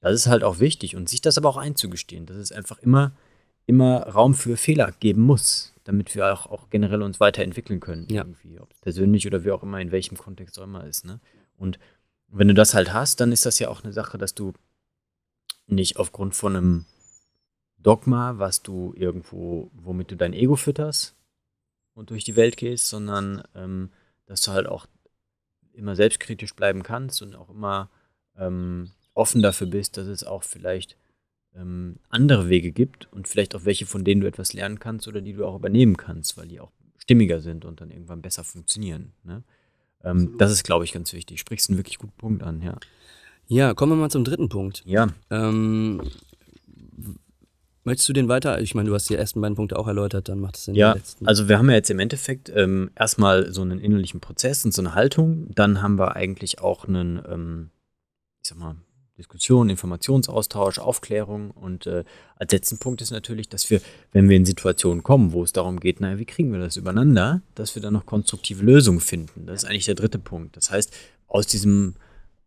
das 0.01 0.13
ist 0.13 0.27
halt 0.27 0.43
auch 0.43 0.59
wichtig 0.59 0.95
und 0.95 1.07
sich 1.07 1.21
das 1.21 1.37
aber 1.37 1.47
auch 1.47 1.57
einzugestehen, 1.57 2.25
dass 2.25 2.37
es 2.37 2.51
einfach 2.51 2.79
immer, 2.79 3.13
immer 3.67 4.01
Raum 4.07 4.33
für 4.33 4.57
Fehler 4.57 4.91
geben 4.99 5.21
muss, 5.21 5.73
damit 5.83 6.13
wir 6.15 6.33
auch, 6.33 6.47
auch 6.47 6.69
generell 6.69 7.03
uns 7.03 7.19
weiterentwickeln 7.19 7.79
können. 7.79 8.07
Ja. 8.09 8.23
Irgendwie, 8.23 8.59
ob 8.59 8.73
es 8.73 8.79
persönlich 8.81 9.27
oder 9.27 9.45
wie 9.45 9.51
auch 9.51 9.63
immer, 9.63 9.79
in 9.79 9.91
welchem 9.91 10.17
Kontext 10.17 10.59
auch 10.59 10.63
immer 10.63 10.85
ist. 10.85 11.05
Ne? 11.05 11.19
Und 11.55 11.79
wenn 12.27 12.47
du 12.47 12.53
das 12.53 12.73
halt 12.73 12.91
hast, 12.91 13.19
dann 13.19 13.31
ist 13.31 13.45
das 13.45 13.59
ja 13.59 13.69
auch 13.69 13.83
eine 13.83 13.93
Sache, 13.93 14.17
dass 14.17 14.33
du 14.33 14.53
nicht 15.67 15.97
aufgrund 15.97 16.35
von 16.35 16.55
einem 16.55 16.85
Dogma, 17.77 18.37
was 18.37 18.63
du 18.63 18.93
irgendwo, 18.95 19.69
womit 19.73 20.11
du 20.11 20.15
dein 20.15 20.33
Ego 20.33 20.55
fütterst 20.55 21.15
und 21.93 22.09
durch 22.09 22.23
die 22.23 22.35
Welt 22.35 22.57
gehst, 22.57 22.87
sondern 22.87 23.43
ähm, 23.55 23.91
dass 24.25 24.41
du 24.41 24.51
halt 24.51 24.67
auch 24.67 24.87
immer 25.73 25.95
selbstkritisch 25.95 26.55
bleiben 26.55 26.83
kannst 26.83 27.21
und 27.21 27.35
auch 27.35 27.49
immer 27.49 27.89
ähm, 28.37 28.91
offen 29.13 29.41
dafür 29.41 29.67
bist, 29.67 29.97
dass 29.97 30.07
es 30.07 30.23
auch 30.23 30.43
vielleicht 30.43 30.97
ähm, 31.55 31.97
andere 32.09 32.49
Wege 32.49 32.71
gibt 32.71 33.11
und 33.11 33.27
vielleicht 33.27 33.55
auch 33.55 33.65
welche, 33.65 33.85
von 33.85 34.03
denen 34.03 34.21
du 34.21 34.27
etwas 34.27 34.53
lernen 34.53 34.79
kannst 34.79 35.07
oder 35.07 35.21
die 35.21 35.33
du 35.33 35.45
auch 35.45 35.55
übernehmen 35.55 35.97
kannst, 35.97 36.37
weil 36.37 36.47
die 36.47 36.59
auch 36.59 36.71
stimmiger 36.97 37.41
sind 37.41 37.65
und 37.65 37.81
dann 37.81 37.91
irgendwann 37.91 38.21
besser 38.21 38.43
funktionieren. 38.43 39.13
Ne? 39.23 39.43
Ähm, 40.03 40.35
das 40.37 40.51
ist, 40.51 40.63
glaube 40.63 40.85
ich, 40.85 40.93
ganz 40.93 41.13
wichtig. 41.13 41.39
Sprichst 41.39 41.69
einen 41.69 41.77
wirklich 41.77 41.97
guten 41.97 42.17
Punkt 42.17 42.43
an, 42.43 42.61
ja. 42.61 42.77
Ja, 43.47 43.73
kommen 43.73 43.91
wir 43.93 43.97
mal 43.97 44.09
zum 44.09 44.23
dritten 44.23 44.49
Punkt. 44.49 44.83
Ja. 44.85 45.09
Ähm, 45.29 46.01
möchtest 47.83 48.07
du 48.07 48.13
den 48.13 48.29
weiter? 48.29 48.61
Ich 48.61 48.75
meine, 48.75 48.87
du 48.87 48.95
hast 48.95 49.09
die 49.09 49.15
ersten 49.15 49.41
beiden 49.41 49.55
Punkte 49.55 49.77
auch 49.77 49.87
erläutert, 49.87 50.29
dann 50.29 50.39
macht 50.39 50.55
es 50.55 50.65
Sinn. 50.65 50.75
Ja, 50.75 50.95
also 51.25 51.49
wir 51.49 51.57
haben 51.57 51.69
ja 51.69 51.75
jetzt 51.75 51.89
im 51.89 51.99
Endeffekt 51.99 52.49
ähm, 52.55 52.91
erstmal 52.95 53.51
so 53.51 53.61
einen 53.61 53.79
innerlichen 53.79 54.21
Prozess 54.21 54.63
und 54.63 54.73
so 54.73 54.81
eine 54.81 54.95
Haltung. 54.95 55.53
Dann 55.53 55.81
haben 55.81 55.99
wir 55.99 56.15
eigentlich 56.15 56.61
auch 56.61 56.87
einen, 56.87 57.21
ähm, 57.27 57.71
ich 58.41 58.49
sag 58.49 58.57
mal, 58.57 58.77
Diskussion, 59.21 59.69
Informationsaustausch, 59.69 60.79
Aufklärung. 60.79 61.51
Und 61.51 61.87
äh, 61.87 62.03
als 62.35 62.51
letzten 62.51 62.79
Punkt 62.79 63.01
ist 63.01 63.11
natürlich, 63.11 63.49
dass 63.49 63.69
wir, 63.69 63.81
wenn 64.11 64.29
wir 64.29 64.37
in 64.37 64.45
Situationen 64.45 65.03
kommen, 65.03 65.31
wo 65.31 65.43
es 65.43 65.53
darum 65.53 65.79
geht, 65.79 66.01
naja, 66.01 66.17
wie 66.17 66.25
kriegen 66.25 66.51
wir 66.51 66.59
das 66.59 66.77
übereinander, 66.77 67.41
dass 67.55 67.75
wir 67.75 67.81
dann 67.81 67.93
noch 67.93 68.05
konstruktive 68.05 68.63
Lösungen 68.63 68.99
finden. 68.99 69.45
Das 69.45 69.63
ist 69.63 69.69
eigentlich 69.69 69.85
der 69.85 69.95
dritte 69.95 70.19
Punkt. 70.19 70.57
Das 70.57 70.71
heißt, 70.71 70.93
aus 71.27 71.47
diesen 71.47 71.95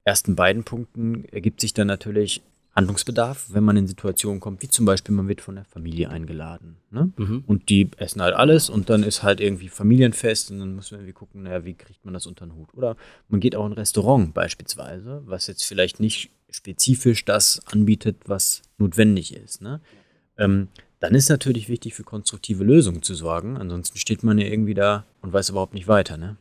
ersten 0.05 0.37
beiden 0.37 0.65
Punkten 0.65 1.25
ergibt 1.27 1.61
sich 1.61 1.73
dann 1.73 1.87
natürlich 1.87 2.43
Handlungsbedarf, 2.75 3.47
wenn 3.51 3.63
man 3.63 3.77
in 3.77 3.87
Situationen 3.87 4.41
kommt, 4.41 4.63
wie 4.63 4.69
zum 4.69 4.85
Beispiel, 4.85 5.15
man 5.15 5.29
wird 5.29 5.41
von 5.41 5.55
der 5.55 5.65
Familie 5.65 6.11
eingeladen. 6.11 6.77
Ne? 6.91 7.13
Mhm. 7.17 7.45
Und 7.47 7.69
die 7.69 7.91
essen 7.99 8.21
halt 8.21 8.35
alles 8.35 8.69
und 8.69 8.91
dann 8.91 9.05
ist 9.05 9.23
halt 9.23 9.41
irgendwie 9.41 9.69
Familienfest 9.69 10.51
und 10.51 10.59
dann 10.59 10.75
muss 10.75 10.91
man 10.91 11.01
irgendwie 11.01 11.13
gucken, 11.13 11.45
naja, 11.45 11.65
wie 11.65 11.75
kriegt 11.75 12.05
man 12.05 12.15
das 12.15 12.27
unter 12.27 12.47
den 12.47 12.57
Hut? 12.57 12.75
Oder 12.75 12.97
man 13.29 13.39
geht 13.39 13.55
auch 13.55 13.65
in 13.65 13.73
ein 13.73 13.79
Restaurant 13.79 14.35
beispielsweise, 14.35 15.23
was 15.25 15.47
jetzt 15.47 15.65
vielleicht 15.65 16.01
nicht 16.01 16.31
spezifisch 16.55 17.25
das 17.25 17.61
anbietet, 17.67 18.17
was 18.27 18.63
notwendig 18.79 19.35
ist. 19.35 19.61
Ne? 19.61 19.81
Ähm, 20.39 20.69
dann 21.01 21.15
ist 21.15 21.29
natürlich 21.29 21.69
wichtig, 21.69 21.95
für 21.95 22.05
konstruktive 22.05 22.65
Lösungen 22.65 23.03
zu 23.03 23.15
sorgen. 23.15 23.57
Ansonsten 23.57 23.99
steht 23.99 24.23
man 24.23 24.39
ja 24.39 24.47
irgendwie 24.47 24.75
da 24.75 25.05
und 25.21 25.33
weiß 25.33 25.51
überhaupt 25.51 25.75
nicht 25.75 25.89
weiter. 25.89 26.17
Ne? 26.17 26.37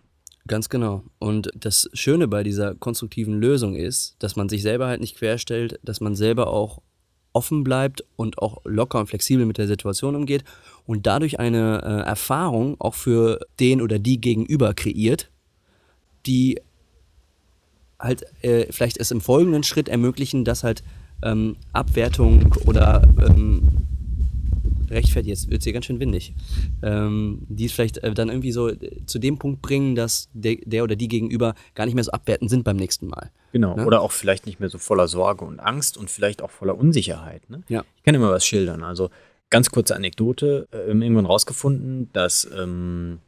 Ganz 0.47 0.69
genau. 0.69 1.03
Und 1.19 1.49
das 1.55 1.89
Schöne 1.93 2.27
bei 2.27 2.43
dieser 2.43 2.75
konstruktiven 2.75 3.39
Lösung 3.39 3.75
ist, 3.75 4.15
dass 4.19 4.35
man 4.35 4.49
sich 4.49 4.61
selber 4.61 4.87
halt 4.87 5.01
nicht 5.01 5.17
querstellt, 5.17 5.79
dass 5.83 5.99
man 5.99 6.15
selber 6.15 6.47
auch 6.47 6.81
offen 7.33 7.63
bleibt 7.63 8.03
und 8.15 8.37
auch 8.37 8.61
locker 8.63 8.99
und 8.99 9.07
flexibel 9.07 9.47
mit 9.47 9.57
der 9.57 9.67
Situation 9.67 10.15
umgeht 10.15 10.43
und 10.85 11.07
dadurch 11.07 11.39
eine 11.39 11.81
äh, 11.83 12.07
Erfahrung 12.07 12.79
auch 12.79 12.93
für 12.93 13.39
den 13.59 13.81
oder 13.81 13.97
die 13.97 14.21
Gegenüber 14.21 14.75
kreiert, 14.75 15.31
die 16.27 16.61
halt 18.03 18.25
äh, 18.43 18.71
vielleicht 18.71 18.97
es 18.97 19.11
im 19.11 19.21
folgenden 19.21 19.63
Schritt 19.63 19.89
ermöglichen, 19.89 20.45
dass 20.45 20.63
halt 20.63 20.83
ähm, 21.23 21.55
Abwertung 21.71 22.53
oder 22.65 23.07
ähm, 23.17 23.83
rechtfertigt, 24.89 25.29
jetzt 25.29 25.49
wird 25.49 25.59
es 25.59 25.63
hier 25.63 25.73
ganz 25.73 25.85
schön 25.85 25.99
windig, 25.99 26.33
ähm, 26.81 27.39
die 27.49 27.65
es 27.65 27.71
vielleicht 27.71 27.99
äh, 27.99 28.13
dann 28.13 28.29
irgendwie 28.29 28.51
so 28.51 28.69
äh, 28.69 29.05
zu 29.05 29.19
dem 29.19 29.37
Punkt 29.39 29.61
bringen, 29.61 29.95
dass 29.95 30.29
der, 30.33 30.57
der, 30.65 30.83
oder 30.83 30.95
die 30.95 31.07
gegenüber 31.07 31.55
gar 31.75 31.85
nicht 31.85 31.95
mehr 31.95 32.03
so 32.03 32.11
abwertend 32.11 32.49
sind 32.49 32.63
beim 32.63 32.77
nächsten 32.77 33.07
Mal. 33.07 33.31
Genau, 33.51 33.75
Ne? 33.75 33.85
oder 33.85 34.01
auch 34.01 34.11
vielleicht 34.11 34.45
nicht 34.45 34.59
mehr 34.59 34.69
so 34.69 34.77
voller 34.77 35.07
Sorge 35.07 35.45
und 35.45 35.59
Angst 35.59 35.97
und 35.97 36.09
vielleicht 36.09 36.41
auch 36.41 36.51
voller 36.51 36.77
Unsicherheit. 36.77 37.49
Ne? 37.49 37.63
Ja. 37.69 37.83
Ich 37.97 38.03
kann 38.03 38.15
immer 38.15 38.29
was 38.29 38.45
schildern. 38.45 38.83
Also 38.83 39.09
ganz 39.49 39.69
kurze 39.69 39.95
Anekdote, 39.95 40.67
äh, 40.71 40.89
irgendwann 40.89 41.25
rausgefunden, 41.25 42.09
dass 42.13 42.49
ähm, 42.57 43.19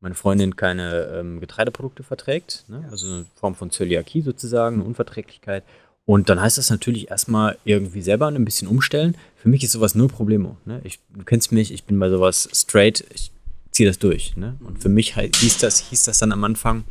meine 0.00 0.14
Freundin 0.14 0.56
keine 0.56 1.10
ähm, 1.14 1.40
Getreideprodukte 1.40 2.02
verträgt, 2.02 2.64
ne? 2.68 2.86
also 2.90 3.06
eine 3.06 3.26
Form 3.34 3.54
von 3.54 3.70
Zöliakie 3.70 4.22
sozusagen, 4.22 4.76
eine 4.76 4.84
Unverträglichkeit. 4.84 5.62
Und 6.06 6.28
dann 6.28 6.40
heißt 6.40 6.58
das 6.58 6.70
natürlich 6.70 7.10
erstmal 7.10 7.58
irgendwie 7.64 8.02
selber 8.02 8.26
ein 8.26 8.44
bisschen 8.44 8.66
umstellen. 8.66 9.16
Für 9.36 9.48
mich 9.48 9.62
ist 9.62 9.72
sowas 9.72 9.94
nur 9.94 10.08
Problemo. 10.08 10.56
Ne? 10.64 10.80
Ich, 10.84 10.98
du 11.10 11.24
kennst 11.24 11.52
mich, 11.52 11.72
ich 11.72 11.84
bin 11.84 11.98
bei 11.98 12.08
sowas 12.08 12.48
straight, 12.52 13.04
ich 13.14 13.30
ziehe 13.70 13.88
das 13.88 13.98
durch. 13.98 14.36
Ne? 14.36 14.56
Und 14.64 14.80
für 14.80 14.88
mich 14.88 15.16
hieß 15.16 15.58
das, 15.58 15.80
hieß 15.90 16.04
das 16.04 16.18
dann 16.18 16.32
am 16.32 16.42
Anfang, 16.42 16.84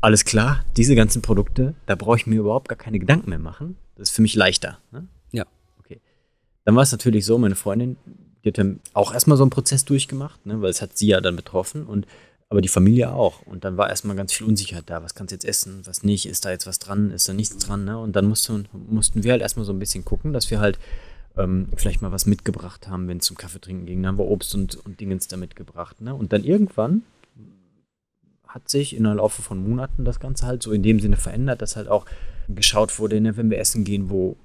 alles 0.00 0.24
klar, 0.24 0.64
diese 0.76 0.94
ganzen 0.94 1.22
Produkte, 1.22 1.74
da 1.86 1.94
brauche 1.94 2.16
ich 2.16 2.26
mir 2.26 2.40
überhaupt 2.40 2.68
gar 2.68 2.76
keine 2.76 2.98
Gedanken 2.98 3.30
mehr 3.30 3.38
machen. 3.38 3.76
Das 3.96 4.10
ist 4.10 4.16
für 4.16 4.22
mich 4.22 4.34
leichter. 4.34 4.78
Ne? 4.92 5.06
Ja. 5.30 5.46
Okay. 5.78 6.00
Dann 6.64 6.74
war 6.74 6.82
es 6.82 6.92
natürlich 6.92 7.24
so, 7.24 7.38
meine 7.38 7.54
Freundin, 7.54 7.96
die 8.44 8.48
hat 8.48 8.58
dann 8.58 8.80
auch 8.94 9.12
erstmal 9.12 9.36
so 9.36 9.44
einen 9.44 9.50
Prozess 9.50 9.84
durchgemacht, 9.84 10.44
ne? 10.46 10.60
weil 10.62 10.70
es 10.70 10.82
hat 10.82 10.96
sie 10.96 11.08
ja 11.08 11.20
dann 11.20 11.36
betroffen 11.36 11.86
und 11.86 12.06
aber 12.50 12.60
die 12.60 12.68
Familie 12.68 13.12
auch. 13.12 13.42
Und 13.42 13.64
dann 13.64 13.76
war 13.76 13.88
erstmal 13.88 14.16
ganz 14.16 14.32
viel 14.32 14.46
Unsicherheit 14.46 14.90
da. 14.90 15.04
Was 15.04 15.14
kannst 15.14 15.30
du 15.30 15.36
jetzt 15.36 15.44
essen, 15.44 15.82
was 15.84 16.02
nicht? 16.02 16.26
Ist 16.26 16.44
da 16.44 16.50
jetzt 16.50 16.66
was 16.66 16.80
dran? 16.80 17.12
Ist 17.12 17.28
da 17.28 17.32
nichts 17.32 17.56
dran? 17.58 17.84
Ne? 17.84 17.96
Und 17.96 18.16
dann 18.16 18.26
mussten, 18.26 18.66
mussten 18.72 19.22
wir 19.22 19.30
halt 19.30 19.40
erstmal 19.40 19.64
so 19.64 19.72
ein 19.72 19.78
bisschen 19.78 20.04
gucken, 20.04 20.32
dass 20.32 20.50
wir 20.50 20.58
halt 20.58 20.76
ähm, 21.36 21.68
vielleicht 21.76 22.02
mal 22.02 22.10
was 22.10 22.26
mitgebracht 22.26 22.88
haben, 22.88 23.06
wenn 23.06 23.18
es 23.18 23.26
zum 23.26 23.36
Kaffee 23.36 23.60
trinken 23.60 23.86
ging. 23.86 24.02
Dann 24.02 24.08
haben 24.08 24.18
wir 24.18 24.26
Obst 24.26 24.52
und, 24.56 24.84
und 24.84 24.98
Dingens 24.98 25.28
da 25.28 25.36
mitgebracht. 25.36 26.00
Ne? 26.00 26.12
Und 26.12 26.32
dann 26.32 26.42
irgendwann 26.42 27.02
hat 28.48 28.68
sich 28.68 28.96
in 28.96 29.04
der 29.04 29.14
Laufe 29.14 29.42
von 29.42 29.62
Monaten 29.62 30.04
das 30.04 30.18
Ganze 30.18 30.46
halt 30.46 30.62
so 30.64 30.72
in 30.72 30.82
dem 30.82 30.98
Sinne 30.98 31.16
verändert, 31.16 31.62
dass 31.62 31.76
halt 31.76 31.86
auch 31.86 32.04
geschaut 32.48 32.98
wurde, 32.98 33.20
ne, 33.20 33.36
wenn 33.36 33.48
wir 33.48 33.58
essen 33.58 33.84
gehen, 33.84 34.10
wo, 34.10 34.36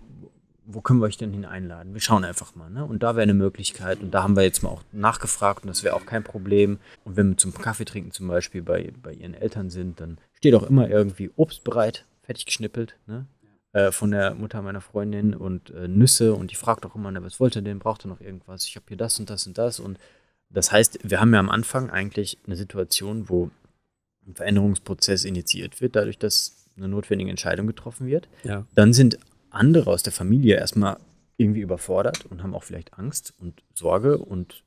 wo 0.67 0.81
können 0.81 0.99
wir 0.99 1.05
euch 1.05 1.17
denn 1.17 1.31
hin 1.31 1.45
einladen? 1.45 1.93
Wir 1.93 2.01
schauen 2.01 2.23
einfach 2.23 2.55
mal. 2.55 2.69
Ne? 2.69 2.85
Und 2.85 3.03
da 3.03 3.15
wäre 3.15 3.23
eine 3.23 3.33
Möglichkeit. 3.33 4.01
Und 4.01 4.11
da 4.11 4.23
haben 4.23 4.35
wir 4.35 4.43
jetzt 4.43 4.63
mal 4.63 4.69
auch 4.69 4.83
nachgefragt 4.91 5.63
und 5.63 5.69
das 5.69 5.83
wäre 5.83 5.95
auch 5.95 6.05
kein 6.05 6.23
Problem. 6.23 6.79
Und 7.03 7.17
wenn 7.17 7.29
wir 7.29 7.37
zum 7.37 7.53
Kaffee 7.53 7.85
trinken 7.85 8.11
zum 8.11 8.27
Beispiel 8.27 8.61
bei, 8.61 8.91
bei 9.01 9.13
ihren 9.13 9.33
Eltern 9.33 9.69
sind, 9.69 9.99
dann 9.99 10.17
steht 10.33 10.55
auch 10.55 10.63
immer 10.63 10.89
irgendwie 10.89 11.31
Obst 11.35 11.63
bereit, 11.63 12.05
fertig 12.23 12.45
geschnippelt, 12.45 12.97
ne? 13.07 13.25
Äh, 13.73 13.91
von 13.91 14.11
der 14.11 14.35
Mutter 14.35 14.61
meiner 14.61 14.79
Freundin 14.79 15.35
und 15.35 15.69
äh, 15.71 15.87
Nüsse. 15.87 16.33
Und 16.33 16.51
die 16.51 16.55
fragt 16.55 16.85
auch 16.85 16.95
immer, 16.95 17.11
ne, 17.11 17.21
was 17.21 17.39
wollt 17.39 17.57
ihr 17.57 17.61
denn? 17.61 17.79
Braucht 17.79 18.05
ihr 18.05 18.07
noch 18.07 18.21
irgendwas? 18.21 18.65
Ich 18.65 18.75
habe 18.77 18.85
hier 18.87 18.97
das 18.97 19.19
und 19.19 19.29
das 19.29 19.45
und 19.47 19.57
das. 19.57 19.81
Und 19.81 19.99
das 20.49 20.71
heißt, 20.71 20.99
wir 21.03 21.19
haben 21.19 21.33
ja 21.33 21.39
am 21.39 21.49
Anfang 21.49 21.89
eigentlich 21.89 22.37
eine 22.45 22.55
Situation, 22.55 23.27
wo 23.27 23.51
ein 24.25 24.33
Veränderungsprozess 24.33 25.25
initiiert 25.25 25.81
wird, 25.81 25.95
dadurch, 25.97 26.17
dass 26.17 26.65
eine 26.77 26.87
notwendige 26.87 27.29
Entscheidung 27.29 27.67
getroffen 27.67 28.07
wird. 28.07 28.29
Ja. 28.43 28.65
Dann 28.75 28.93
sind 28.93 29.19
andere 29.55 29.89
aus 29.91 30.03
der 30.03 30.13
Familie 30.13 30.55
erstmal 30.57 30.97
irgendwie 31.37 31.61
überfordert 31.61 32.25
und 32.25 32.43
haben 32.43 32.55
auch 32.55 32.63
vielleicht 32.63 32.93
Angst 32.97 33.33
und 33.39 33.63
Sorge 33.73 34.17
und 34.17 34.63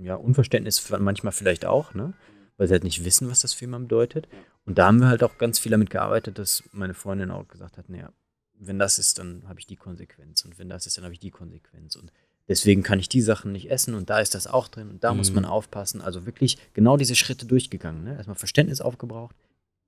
ja, 0.00 0.16
Unverständnis 0.16 0.90
manchmal 0.98 1.32
vielleicht 1.32 1.64
auch, 1.66 1.94
ne? 1.94 2.12
weil 2.56 2.68
sie 2.68 2.72
halt 2.74 2.84
nicht 2.84 3.04
wissen, 3.04 3.30
was 3.30 3.40
das 3.40 3.54
für 3.54 3.64
jemanden 3.64 3.88
bedeutet. 3.88 4.28
Und 4.66 4.78
da 4.78 4.86
haben 4.86 4.98
wir 5.00 5.08
halt 5.08 5.22
auch 5.22 5.38
ganz 5.38 5.58
viel 5.58 5.70
damit 5.70 5.90
gearbeitet, 5.90 6.38
dass 6.38 6.62
meine 6.72 6.94
Freundin 6.94 7.30
auch 7.30 7.46
gesagt 7.48 7.78
hat, 7.78 7.88
naja, 7.88 8.12
wenn 8.58 8.78
das 8.78 8.98
ist, 8.98 9.18
dann 9.18 9.44
habe 9.48 9.60
ich 9.60 9.66
die 9.66 9.76
Konsequenz 9.76 10.44
und 10.44 10.58
wenn 10.58 10.68
das 10.68 10.86
ist, 10.86 10.96
dann 10.96 11.04
habe 11.04 11.14
ich 11.14 11.20
die 11.20 11.30
Konsequenz 11.30 11.96
und 11.96 12.12
deswegen 12.48 12.82
kann 12.82 12.98
ich 12.98 13.08
die 13.08 13.20
Sachen 13.20 13.52
nicht 13.52 13.70
essen 13.70 13.94
und 13.94 14.10
da 14.10 14.20
ist 14.20 14.34
das 14.34 14.46
auch 14.46 14.68
drin 14.68 14.90
und 14.90 15.02
da 15.04 15.12
muss 15.14 15.30
Mhm. 15.30 15.36
man 15.36 15.44
aufpassen. 15.46 16.00
Also 16.00 16.26
wirklich 16.26 16.58
genau 16.72 16.96
diese 16.96 17.14
Schritte 17.16 17.46
durchgegangen. 17.46 18.04
Ne? 18.04 18.16
Erstmal 18.16 18.36
Verständnis 18.36 18.80
aufgebraucht, 18.80 19.34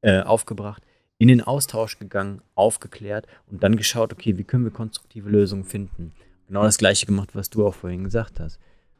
äh, 0.01 0.21
aufgebracht, 0.21 0.83
in 1.19 1.29
den 1.29 1.41
Austausch 1.41 1.99
gegangen, 1.99 2.43
aufgeklärt 2.55 3.27
und 3.47 3.63
dann 3.63 3.77
geschaut, 3.77 4.13
okay, 4.13 4.37
wie 4.37 4.45
können 4.45 4.65
wir 4.65 4.71
konstruktive 4.71 5.31
Lösungen 5.31 5.65
finden. 5.65 6.13
Genau 6.49 6.63
das 6.63 6.79
gleiche 6.79 7.07
gemacht, 7.07 7.31
was 7.35 7.51
du 7.51 7.67
auch 7.67 7.75
vorhin 7.75 8.05
gesagt 8.05 8.39
hast. 8.39 8.59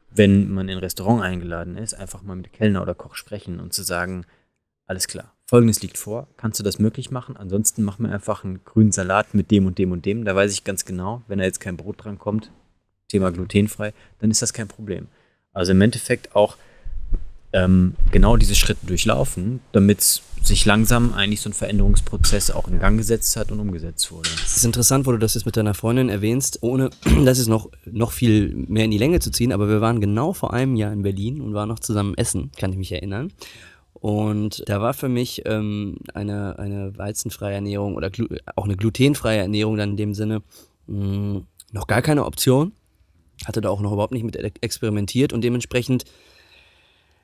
Wenn 0.09 0.51
man 0.51 0.67
in 0.67 0.77
ein 0.77 0.83
Restaurant 0.83 1.21
eingeladen 1.21 1.77
ist, 1.77 1.93
einfach 1.93 2.23
mal 2.23 2.35
mit 2.35 2.53
Kellner 2.53 2.81
oder 2.81 2.95
Koch 2.95 3.15
sprechen 3.15 3.59
und 3.59 3.73
zu 3.73 3.83
sagen, 3.83 4.25
alles 4.85 5.07
klar, 5.07 5.33
folgendes 5.45 5.81
liegt 5.81 5.97
vor, 5.97 6.27
kannst 6.37 6.59
du 6.59 6.63
das 6.63 6.79
möglich 6.79 7.11
machen? 7.11 7.37
Ansonsten 7.37 7.83
machen 7.83 8.05
wir 8.05 8.13
einfach 8.13 8.43
einen 8.43 8.63
grünen 8.63 8.91
Salat 8.91 9.33
mit 9.33 9.51
dem 9.51 9.65
und 9.65 9.77
dem 9.77 9.91
und 9.91 10.05
dem. 10.05 10.25
Da 10.25 10.35
weiß 10.35 10.51
ich 10.53 10.63
ganz 10.63 10.85
genau, 10.85 11.23
wenn 11.27 11.39
da 11.39 11.45
jetzt 11.45 11.59
kein 11.59 11.77
Brot 11.77 12.03
dran 12.03 12.17
kommt, 12.17 12.51
Thema 13.09 13.31
glutenfrei, 13.31 13.93
dann 14.19 14.31
ist 14.31 14.41
das 14.41 14.53
kein 14.53 14.67
Problem. 14.67 15.07
Also 15.53 15.73
im 15.73 15.81
Endeffekt 15.81 16.35
auch 16.35 16.57
ähm, 17.53 17.95
genau 18.11 18.37
diese 18.37 18.55
Schritte 18.55 18.85
durchlaufen, 18.85 19.61
damit 19.71 20.21
sich 20.43 20.65
langsam 20.65 21.13
eigentlich 21.13 21.41
so 21.41 21.49
ein 21.49 21.53
Veränderungsprozess 21.53 22.51
auch 22.51 22.67
in 22.67 22.79
Gang 22.79 22.97
gesetzt 22.97 23.35
hat 23.35 23.51
und 23.51 23.59
umgesetzt 23.59 24.11
wurde. 24.11 24.29
Es 24.45 24.57
ist 24.57 24.65
interessant, 24.65 25.05
wo 25.05 25.11
du 25.11 25.17
das 25.17 25.33
jetzt 25.33 25.45
mit 25.45 25.57
deiner 25.57 25.73
Freundin 25.73 26.09
erwähnst, 26.09 26.59
ohne 26.61 26.89
das 27.25 27.39
ist 27.39 27.47
noch, 27.47 27.69
noch 27.85 28.11
viel 28.11 28.53
mehr 28.67 28.85
in 28.85 28.91
die 28.91 28.97
Länge 28.97 29.19
zu 29.19 29.31
ziehen, 29.31 29.51
aber 29.51 29.67
wir 29.67 29.81
waren 29.81 30.01
genau 30.01 30.33
vor 30.33 30.53
einem 30.53 30.75
Jahr 30.75 30.93
in 30.93 31.03
Berlin 31.03 31.41
und 31.41 31.53
waren 31.53 31.69
noch 31.69 31.79
zusammen 31.79 32.15
essen, 32.15 32.51
kann 32.57 32.71
ich 32.71 32.77
mich 32.77 32.91
erinnern. 32.91 33.31
Und 33.93 34.63
da 34.67 34.79
war 34.79 34.93
für 34.93 35.09
mich 35.09 35.41
ähm, 35.45 35.97
eine, 36.13 36.59
eine 36.59 36.97
weizenfreie 36.97 37.55
Ernährung 37.55 37.95
oder 37.95 38.11
auch 38.55 38.65
eine 38.65 38.77
glutenfreie 38.77 39.39
Ernährung 39.39 39.75
dann 39.75 39.91
in 39.91 39.97
dem 39.97 40.13
Sinne 40.13 40.43
mh, 40.85 41.41
noch 41.71 41.87
gar 41.87 42.01
keine 42.03 42.25
Option. 42.25 42.73
Hatte 43.45 43.61
da 43.61 43.69
auch 43.69 43.81
noch 43.81 43.91
überhaupt 43.91 44.13
nicht 44.13 44.23
mit 44.23 44.35
e- 44.35 44.51
experimentiert 44.61 45.33
und 45.33 45.43
dementsprechend 45.43 46.05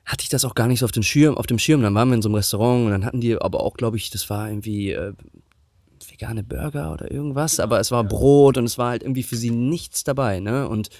hatte 0.04 0.22
ich 0.22 0.28
das 0.28 0.44
auch 0.44 0.54
gar 0.54 0.68
nicht 0.68 0.80
so 0.80 0.84
auf, 0.84 0.92
den 0.92 1.02
Schirm, 1.02 1.36
auf 1.36 1.46
dem 1.46 1.58
Schirm. 1.58 1.82
Dann 1.82 1.94
waren 1.94 2.08
wir 2.08 2.14
in 2.16 2.22
so 2.22 2.28
einem 2.28 2.36
Restaurant 2.36 2.84
und 2.84 2.90
dann 2.90 3.04
hatten 3.04 3.20
die 3.20 3.36
aber 3.36 3.60
auch, 3.60 3.74
glaube 3.74 3.96
ich, 3.96 4.10
das 4.10 4.28
war 4.28 4.48
irgendwie 4.48 4.92
äh, 4.92 5.14
vegane 6.10 6.44
Burger 6.44 6.92
oder 6.92 7.10
irgendwas, 7.10 7.58
aber 7.58 7.80
es 7.80 7.90
war 7.90 8.04
Brot 8.04 8.58
und 8.58 8.64
es 8.64 8.78
war 8.78 8.90
halt 8.90 9.02
irgendwie 9.02 9.22
für 9.22 9.36
sie 9.36 9.50
nichts 9.50 10.04
dabei, 10.04 10.40
ne? 10.40 10.68
Und 10.68 10.90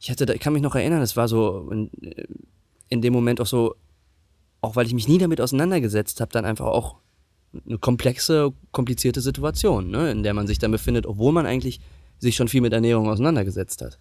ich 0.00 0.10
hatte, 0.10 0.26
da, 0.26 0.34
ich 0.34 0.40
kann 0.40 0.52
mich 0.52 0.62
noch 0.62 0.74
erinnern, 0.74 1.02
es 1.02 1.16
war 1.16 1.28
so 1.28 1.68
in, 1.70 1.90
in 2.88 3.02
dem 3.02 3.12
Moment 3.12 3.40
auch 3.40 3.46
so, 3.46 3.74
auch 4.60 4.76
weil 4.76 4.86
ich 4.86 4.94
mich 4.94 5.08
nie 5.08 5.18
damit 5.18 5.40
auseinandergesetzt 5.40 6.20
habe, 6.20 6.32
dann 6.32 6.44
einfach 6.44 6.66
auch 6.66 6.96
eine 7.66 7.78
komplexe, 7.78 8.52
komplizierte 8.72 9.20
Situation, 9.20 9.90
ne? 9.90 10.10
in 10.10 10.22
der 10.22 10.34
man 10.34 10.46
sich 10.46 10.58
dann 10.58 10.70
befindet, 10.70 11.06
obwohl 11.06 11.32
man 11.32 11.46
eigentlich 11.46 11.80
sich 12.18 12.36
schon 12.36 12.48
viel 12.48 12.60
mit 12.60 12.72
Ernährung 12.72 13.08
auseinandergesetzt 13.08 13.82
hat. 13.82 13.98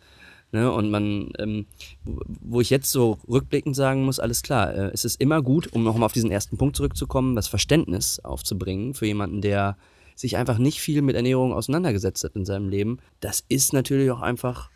Ne? 0.52 0.72
Und 0.72 0.90
man, 0.90 1.32
ähm, 1.40 1.66
wo- 2.04 2.62
ich 2.62 2.70
jetzt 2.70 2.92
so 2.92 3.18
rückblickend 3.28 3.76
sagen 3.76 4.06
muss, 4.06 4.20
alles 4.20 4.42
klar, 4.42 4.74
äh, 4.74 4.92
es 4.94 5.04
ist 5.06 5.20
immer 5.20 5.42
gut, 5.42 5.74
um 5.74 5.84
nochmal 5.84 6.06
auf 6.06 6.14
diesen 6.14 6.32
ersten 6.32 6.58
Punkt 6.58 6.76
zurückzukommen, 6.76 7.36
das 7.36 7.48
Verständnis 7.48 8.20
aufzubringen 8.20 8.94
für 8.94 9.06
jemanden, 9.06 9.42
der 9.42 9.78
sich 10.16 10.38
einfach 10.38 10.58
nicht 10.58 10.80
viel 10.80 11.02
mit 11.02 11.16
Ernährung 11.16 11.52
auseinandergesetzt 11.54 12.24
hat 12.24 12.36
in 12.36 12.46
seinem 12.46 12.70
Leben. 12.70 13.00
Das 13.20 13.44
ist 13.50 13.74
natürlich 13.74 14.10
auch 14.12 14.22
einfach 14.22 14.70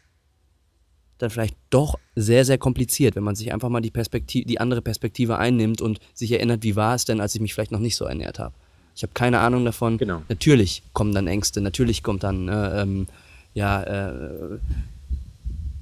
dann 1.17 1.29
vielleicht 1.29 1.55
doch 1.69 1.97
sehr, 2.15 2.45
sehr 2.45 2.57
kompliziert, 2.57 3.15
wenn 3.15 3.23
man 3.23 3.35
sich 3.35 3.53
einfach 3.53 3.69
mal 3.69 3.81
die, 3.81 3.91
Perspektive, 3.91 4.45
die 4.45 4.59
andere 4.59 4.81
Perspektive 4.81 5.37
einnimmt 5.37 5.81
und 5.81 5.99
sich 6.13 6.31
erinnert, 6.31 6.63
wie 6.63 6.75
war 6.75 6.95
es 6.95 7.05
denn, 7.05 7.21
als 7.21 7.35
ich 7.35 7.41
mich 7.41 7.53
vielleicht 7.53 7.71
noch 7.71 7.79
nicht 7.79 7.95
so 7.95 8.05
ernährt 8.05 8.39
habe. 8.39 8.53
Ich 8.95 9.03
habe 9.03 9.13
keine 9.13 9.39
Ahnung 9.39 9.63
davon. 9.63 9.97
Genau. 9.97 10.21
Natürlich 10.29 10.83
kommen 10.93 11.13
dann 11.13 11.27
Ängste, 11.27 11.61
natürlich 11.61 12.03
kommt 12.03 12.23
dann 12.23 12.47
äh, 12.49 12.81
ähm, 12.81 13.07
ja 13.53 13.83
äh, 13.83 14.59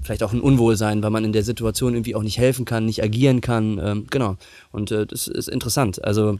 vielleicht 0.07 0.23
auch 0.23 0.33
ein 0.33 0.41
Unwohlsein, 0.41 1.03
weil 1.03 1.11
man 1.11 1.23
in 1.23 1.33
der 1.33 1.43
Situation 1.43 1.93
irgendwie 1.93 2.15
auch 2.15 2.23
nicht 2.23 2.37
helfen 2.37 2.65
kann, 2.65 2.85
nicht 2.85 3.03
agieren 3.03 3.41
kann. 3.41 3.79
Ähm, 3.81 4.07
genau. 4.09 4.37
Und 4.71 4.91
äh, 4.91 5.05
das 5.05 5.27
ist 5.27 5.47
interessant. 5.47 6.03
Also 6.03 6.39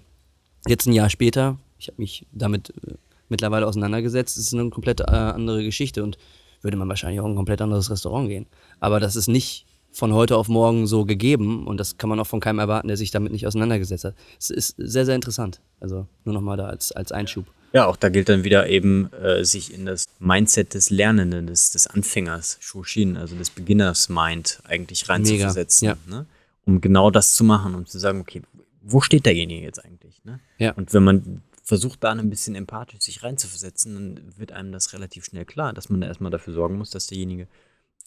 jetzt 0.68 0.88
ein 0.88 0.94
Jahr 0.94 1.10
später, 1.10 1.58
ich 1.78 1.88
habe 1.88 2.02
mich 2.02 2.26
damit 2.32 2.74
äh, 2.88 2.94
mittlerweile 3.30 3.68
auseinandergesetzt, 3.68 4.38
es 4.38 4.48
ist 4.48 4.54
eine 4.54 4.70
komplett 4.70 5.02
äh, 5.02 5.04
andere 5.12 5.64
Geschichte 5.64 6.04
und 6.04 6.18
würde 6.62 6.78
man 6.78 6.90
wahrscheinlich 6.90 7.20
auch 7.20 7.26
in 7.26 7.34
ein 7.34 7.36
komplett 7.36 7.62
anderes 7.62 7.92
Restaurant 7.92 8.30
gehen. 8.30 8.48
Aber 8.80 9.00
das 9.00 9.16
ist 9.16 9.28
nicht 9.28 9.66
von 9.92 10.14
heute 10.14 10.38
auf 10.38 10.48
morgen 10.48 10.88
so 10.88 11.06
gegeben 11.06 11.66
und 11.68 11.80
das 11.80 11.98
kann 11.98 12.10
man 12.10 12.20
auch 12.20 12.28
von 12.28 12.40
keinem 12.40 12.60
erwarten, 12.60 12.88
der 12.88 12.98
sich 12.98 13.12
damit 13.12 13.32
nicht 13.32 13.48
auseinandergesetzt 13.48 14.06
hat. 14.06 14.16
Es 14.40 14.50
ist 14.50 14.76
sehr, 14.78 15.06
sehr 15.06 15.16
interessant. 15.16 15.62
Also 15.80 16.08
nur 16.24 16.34
nochmal 16.34 16.58
da 16.58 16.68
als, 16.68 16.92
als 16.92 17.12
Einschub. 17.12 17.46
Ja, 17.74 17.86
auch 17.86 17.98
da 17.98 18.10
gilt 18.10 18.30
dann 18.30 18.44
wieder 18.44 18.70
eben, 18.70 19.12
äh, 19.14 19.44
sich 19.44 19.74
in 19.74 19.86
das 19.86 20.06
Mindset 20.20 20.74
des 20.74 20.90
Lernenden, 20.90 21.48
des, 21.48 21.72
des 21.72 21.88
Anfängers, 21.88 22.58
Shoshin, 22.62 23.18
also 23.18 23.36
des 23.36 23.50
Beginners 23.50 24.10
Mind 24.10 24.62
eigentlich 24.64 25.10
reinzuversetzen, 25.10 25.88
ja. 25.88 25.98
ne? 26.08 26.26
um 26.66 26.82
genau 26.82 27.12
das 27.12 27.36
zu 27.36 27.44
machen, 27.44 27.76
um 27.76 27.86
zu 27.86 28.00
sagen, 28.00 28.22
okay, 28.22 28.42
wo 28.82 29.02
steht 29.02 29.26
derjenige 29.26 29.66
jetzt 29.66 29.84
eigentlich? 29.84 30.24
Ne? 30.24 30.40
Ja. 30.58 30.72
Und 30.74 30.94
wenn 30.94 31.04
man 31.04 31.42
versucht, 31.64 32.04
da 32.04 32.12
ein 32.14 32.30
bisschen 32.30 32.56
empathisch 32.56 33.02
sich 33.02 33.24
reinzuversetzen, 33.24 33.94
dann 33.94 34.38
wird 34.38 34.54
einem 34.54 34.72
das 34.72 34.94
relativ 34.94 35.26
schnell 35.26 35.44
klar, 35.44 35.74
dass 35.74 35.90
man 35.90 36.00
da 36.00 36.08
erstmal 36.08 36.32
dafür 36.32 36.54
sorgen 36.54 36.78
muss, 36.78 36.92
dass 36.92 37.08
derjenige 37.08 37.48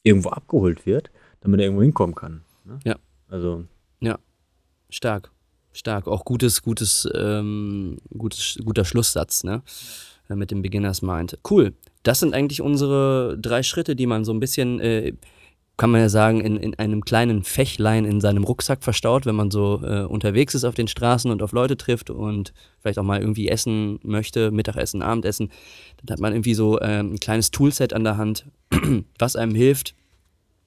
irgendwo 0.03 0.31
abgeholt 0.31 0.87
wird, 0.87 1.11
damit 1.43 1.61
er 1.61 1.65
irgendwo 1.67 1.83
hinkommen 1.83 2.15
kann. 2.15 2.43
Ne? 2.65 2.79
Ja. 2.85 2.97
Also, 3.29 3.67
Ja, 4.01 4.19
stark. 4.89 5.31
Stark, 5.73 6.09
auch 6.09 6.25
gutes, 6.25 6.63
gutes, 6.63 7.09
ähm, 7.15 7.99
gutes, 8.17 8.59
guter 8.65 8.85
Schlusssatz, 8.85 9.45
ne? 9.45 9.63
Äh, 10.29 10.35
Mit 10.35 10.51
dem 10.51 10.63
Beginners 10.63 11.03
Mind. 11.03 11.39
Cool. 11.49 11.75
Das 12.03 12.21
sind 12.21 12.35
eigentlich 12.35 12.61
unsere 12.61 13.37
drei 13.39 13.63
Schritte, 13.63 13.95
die 13.95 14.07
man 14.07 14.25
so 14.25 14.33
ein 14.33 14.41
bisschen, 14.41 14.81
äh, 14.81 15.13
kann 15.77 15.91
man 15.91 16.01
ja 16.01 16.09
sagen, 16.09 16.41
in, 16.41 16.57
in 16.57 16.79
einem 16.79 17.05
kleinen 17.05 17.43
Fächlein 17.43 18.05
in 18.05 18.21
seinem 18.21 18.45
Rucksack 18.45 18.83
verstaut, 18.83 19.27
wenn 19.27 19.35
man 19.35 19.51
so 19.51 19.81
äh, 19.83 20.03
unterwegs 20.03 20.55
ist 20.55 20.65
auf 20.65 20.75
den 20.75 20.89
Straßen 20.89 21.31
und 21.31 21.43
auf 21.43 21.53
Leute 21.53 21.77
trifft 21.77 22.11
und 22.11 22.53
vielleicht 22.81 22.99
auch 22.99 23.05
mal 23.05 23.21
irgendwie 23.21 23.49
essen 23.49 23.99
möchte, 24.03 24.51
Mittagessen, 24.51 25.03
Abendessen. 25.03 25.51
Dann 26.03 26.15
hat 26.15 26.21
man 26.21 26.33
irgendwie 26.33 26.55
so 26.55 26.81
ähm, 26.81 27.15
ein 27.15 27.21
kleines 27.21 27.51
Toolset 27.51 27.93
an 27.93 28.05
der 28.05 28.17
Hand, 28.17 28.47
was 29.19 29.37
einem 29.37 29.55
hilft, 29.55 29.95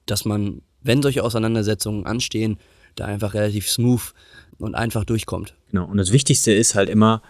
dass 0.06 0.24
man, 0.24 0.62
wenn 0.82 1.02
solche 1.02 1.22
Auseinandersetzungen 1.22 2.06
anstehen, 2.06 2.58
da 2.96 3.06
einfach 3.06 3.34
relativ 3.34 3.68
smooth 3.68 4.12
und 4.58 4.74
einfach 4.74 5.04
durchkommt. 5.04 5.54
Genau. 5.70 5.86
Und 5.86 5.96
das 5.96 6.12
Wichtigste 6.12 6.52
ist 6.52 6.74
halt 6.74 6.88
immer, 6.88 7.22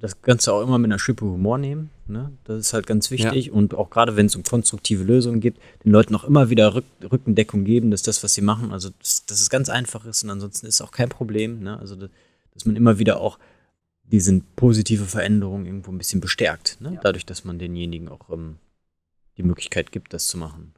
das 0.00 0.22
Ganze 0.22 0.52
auch 0.52 0.62
immer 0.62 0.78
mit 0.78 0.88
einer 0.88 0.98
Schippe 0.98 1.24
Humor 1.24 1.58
nehmen. 1.58 1.90
Ne? 2.06 2.32
Das 2.44 2.58
ist 2.58 2.72
halt 2.72 2.86
ganz 2.86 3.10
wichtig. 3.10 3.50
Und 3.50 3.74
auch 3.74 3.90
gerade 3.90 4.16
wenn 4.16 4.26
es 4.26 4.36
um 4.36 4.42
konstruktive 4.42 5.04
Lösungen 5.04 5.40
geht, 5.40 5.56
den 5.84 5.92
Leuten 5.92 6.14
auch 6.14 6.24
immer 6.24 6.50
wieder 6.50 6.74
Rück 6.74 6.84
Rückendeckung 7.10 7.64
geben, 7.64 7.90
dass 7.90 8.02
das, 8.02 8.22
was 8.24 8.34
sie 8.34 8.40
machen, 8.40 8.72
also 8.72 8.90
dass, 8.98 9.26
dass 9.26 9.40
es 9.40 9.50
ganz 9.50 9.68
einfach 9.68 10.04
ist 10.06 10.24
und 10.24 10.30
ansonsten 10.30 10.66
ist 10.66 10.76
es 10.76 10.80
auch 10.80 10.90
kein 10.90 11.08
Problem. 11.08 11.60
Ne? 11.60 11.78
Also 11.78 11.96
dass, 11.96 12.10
dass 12.54 12.64
man 12.64 12.76
immer 12.76 12.98
wieder 12.98 13.20
auch 13.20 13.38
diese 14.02 14.40
positive 14.56 15.04
Veränderung 15.04 15.66
irgendwo 15.66 15.92
ein 15.92 15.98
bisschen 15.98 16.20
bestärkt. 16.20 16.78
Ne? 16.80 16.98
Dadurch, 17.02 17.26
dass 17.26 17.44
man 17.44 17.58
denjenigen 17.58 18.08
auch 18.08 18.30
ähm, 18.30 18.56
die 19.36 19.42
Möglichkeit 19.42 19.92
gibt, 19.92 20.12
das 20.12 20.26
zu 20.26 20.38
machen. 20.38 20.72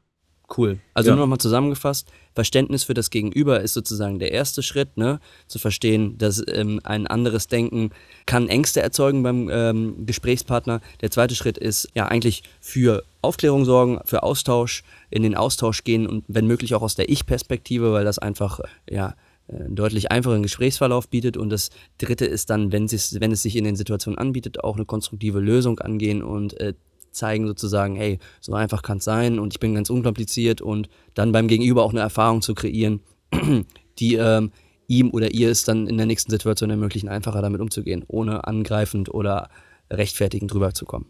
Cool. 0.57 0.79
Also 0.95 1.11
Ja. 1.11 1.17
nur 1.17 1.25
nochmal 1.25 1.38
zusammengefasst, 1.38 2.09
Verständnis 2.35 2.85
für 2.85 2.95
das 2.95 3.11
Gegenüber 3.11 3.61
ist 3.61 3.75
sozusagen 3.75 4.19
der 4.19 4.33
erste 4.33 4.62
Schritt, 4.62 4.97
ne? 4.97 5.21
zu 5.47 5.59
verstehen, 5.59 6.19
dass 6.19 6.43
ähm, 6.49 6.81
ein 6.85 7.07
anderes 7.07 7.47
Denken 7.47 7.91
kann 8.27 8.49
Ängste 8.49 8.83
erzeugen 8.83 9.23
beim 9.23 9.49
ähm, 9.51 10.07
Gesprächspartner. 10.07 10.81
Der 11.01 11.11
zweite 11.11 11.35
Schritt 11.35 11.59
ist 11.59 11.88
ja 11.95 12.07
eigentlich 12.07 12.43
für 12.61 13.05
Aufklärung 13.23 13.65
sorgen, 13.65 14.01
für 14.05 14.23
Austausch, 14.23 14.83
in 15.11 15.23
den 15.23 15.37
Austausch 15.37 15.85
gehen 15.85 16.07
und 16.07 16.25
wenn 16.29 16.47
möglich 16.47 16.75
auch 16.75 16.83
aus 16.83 16.95
der 16.95 17.09
Ich-Perspektive, 17.09 17.93
weil 17.93 18.05
das 18.05 18.19
einfach 18.19 18.61
äh, 18.61 18.95
ja 18.95 19.15
einen 19.49 19.75
deutlich 19.75 20.11
einfacheren 20.11 20.43
Gesprächsverlauf 20.43 21.09
bietet. 21.09 21.37
Und 21.37 21.51
das 21.51 21.71
dritte 21.99 22.25
ist 22.25 22.51
dann, 22.51 22.73
wenn 22.73 22.85
es, 22.85 23.21
wenn 23.21 23.33
es 23.33 23.43
sich 23.43 23.57
in 23.57 23.65
den 23.65 23.77
Situationen 23.77 24.19
anbietet, 24.19 24.62
auch 24.62 24.77
eine 24.77 24.85
konstruktive 24.87 25.41
Lösung 25.41 25.79
angehen 25.81 26.23
und 26.23 26.59
äh, 26.61 26.75
zeigen 27.12 27.46
sozusagen, 27.46 27.94
hey, 27.96 28.18
so 28.40 28.55
einfach 28.55 28.83
kann 28.83 28.98
es 28.98 29.05
sein 29.05 29.38
und 29.38 29.53
ich 29.55 29.61
bin 29.61 29.75
ganz 29.75 29.90
unkompliziert 29.90 30.61
und 30.61 30.88
dann 31.14 31.33
beim 31.33 31.48
Gegenüber 31.48 31.83
auch 31.85 31.90
eine 31.92 32.01
Erfahrung 32.01 32.42
zu 32.42 32.55
kreieren, 32.55 33.01
die 33.98 34.14
ähm, 34.14 34.51
ihm 34.88 35.11
oder 35.11 35.33
ihr 35.33 35.51
es 35.51 35.64
dann 35.64 35.87
in 35.87 35.96
der 35.96 36.07
nächsten 36.07 36.31
Situation 36.31 36.70
ermöglichen, 36.70 37.09
einfacher 37.09 37.42
damit 37.42 37.61
umzugehen, 37.61 38.05
ohne 38.09 38.46
angreifend 38.46 39.12
oder 39.12 39.48
rechtfertigend 39.90 40.53
drüber 40.53 40.75
zu 40.75 40.85
kommen. 40.85 41.07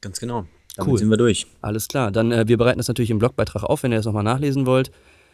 Ganz 0.00 0.20
genau. 0.20 0.46
Damit 0.76 0.92
Cool. 0.92 0.98
sind 0.98 1.10
wir 1.10 1.16
durch. 1.16 1.46
Alles 1.62 1.88
klar, 1.88 2.10
dann 2.10 2.32
äh, 2.32 2.46
wir 2.46 2.58
bereiten 2.58 2.78
das 2.78 2.88
natürlich 2.88 3.10
im 3.10 3.18
Blogbeitrag 3.18 3.64
auf, 3.64 3.82
wenn 3.82 3.92
ihr 3.92 3.98
das 3.98 4.06
nochmal 4.06 4.22
nachlesen 4.22 4.66
wollt. 4.66 4.90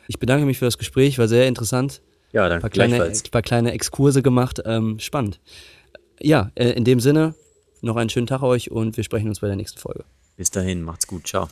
Ich 0.09 0.19
bedanke 0.19 0.47
mich 0.47 0.59
für 0.59 0.65
das 0.65 0.79
Gespräch, 0.79 1.19
war 1.19 1.29
sehr 1.29 1.49
interessant. 1.49 2.01
Ja, 2.33 2.45
Ein 2.45 2.51
dann 2.51 2.61
paar 2.61 2.71
kleine, 2.71 3.13
paar 3.31 3.43
kleine 3.43 3.73
Exkurse 3.73 4.23
gemacht, 4.23 4.63
ähm, 4.65 4.99
spannend. 4.99 5.41
Ja, 6.21 6.51
äh, 6.55 6.71
in 6.71 6.85
dem 6.85 7.01
Sinne, 7.01 7.35
noch 7.83 7.97
einen 7.97 8.11
schönen 8.11 8.27
Tag 8.27 8.43
euch 8.43 8.71
und 8.71 8.97
wir 8.97 9.05
sprechen 9.05 9.29
uns 9.29 9.41
bei 9.41 9.49
der 9.49 9.57
nächsten 9.57 9.79
Folge. 9.79 10.05
Bis 10.37 10.51
dahin, 10.51 10.83
macht's 10.83 11.07
gut. 11.07 11.27
Ciao. 11.27 11.49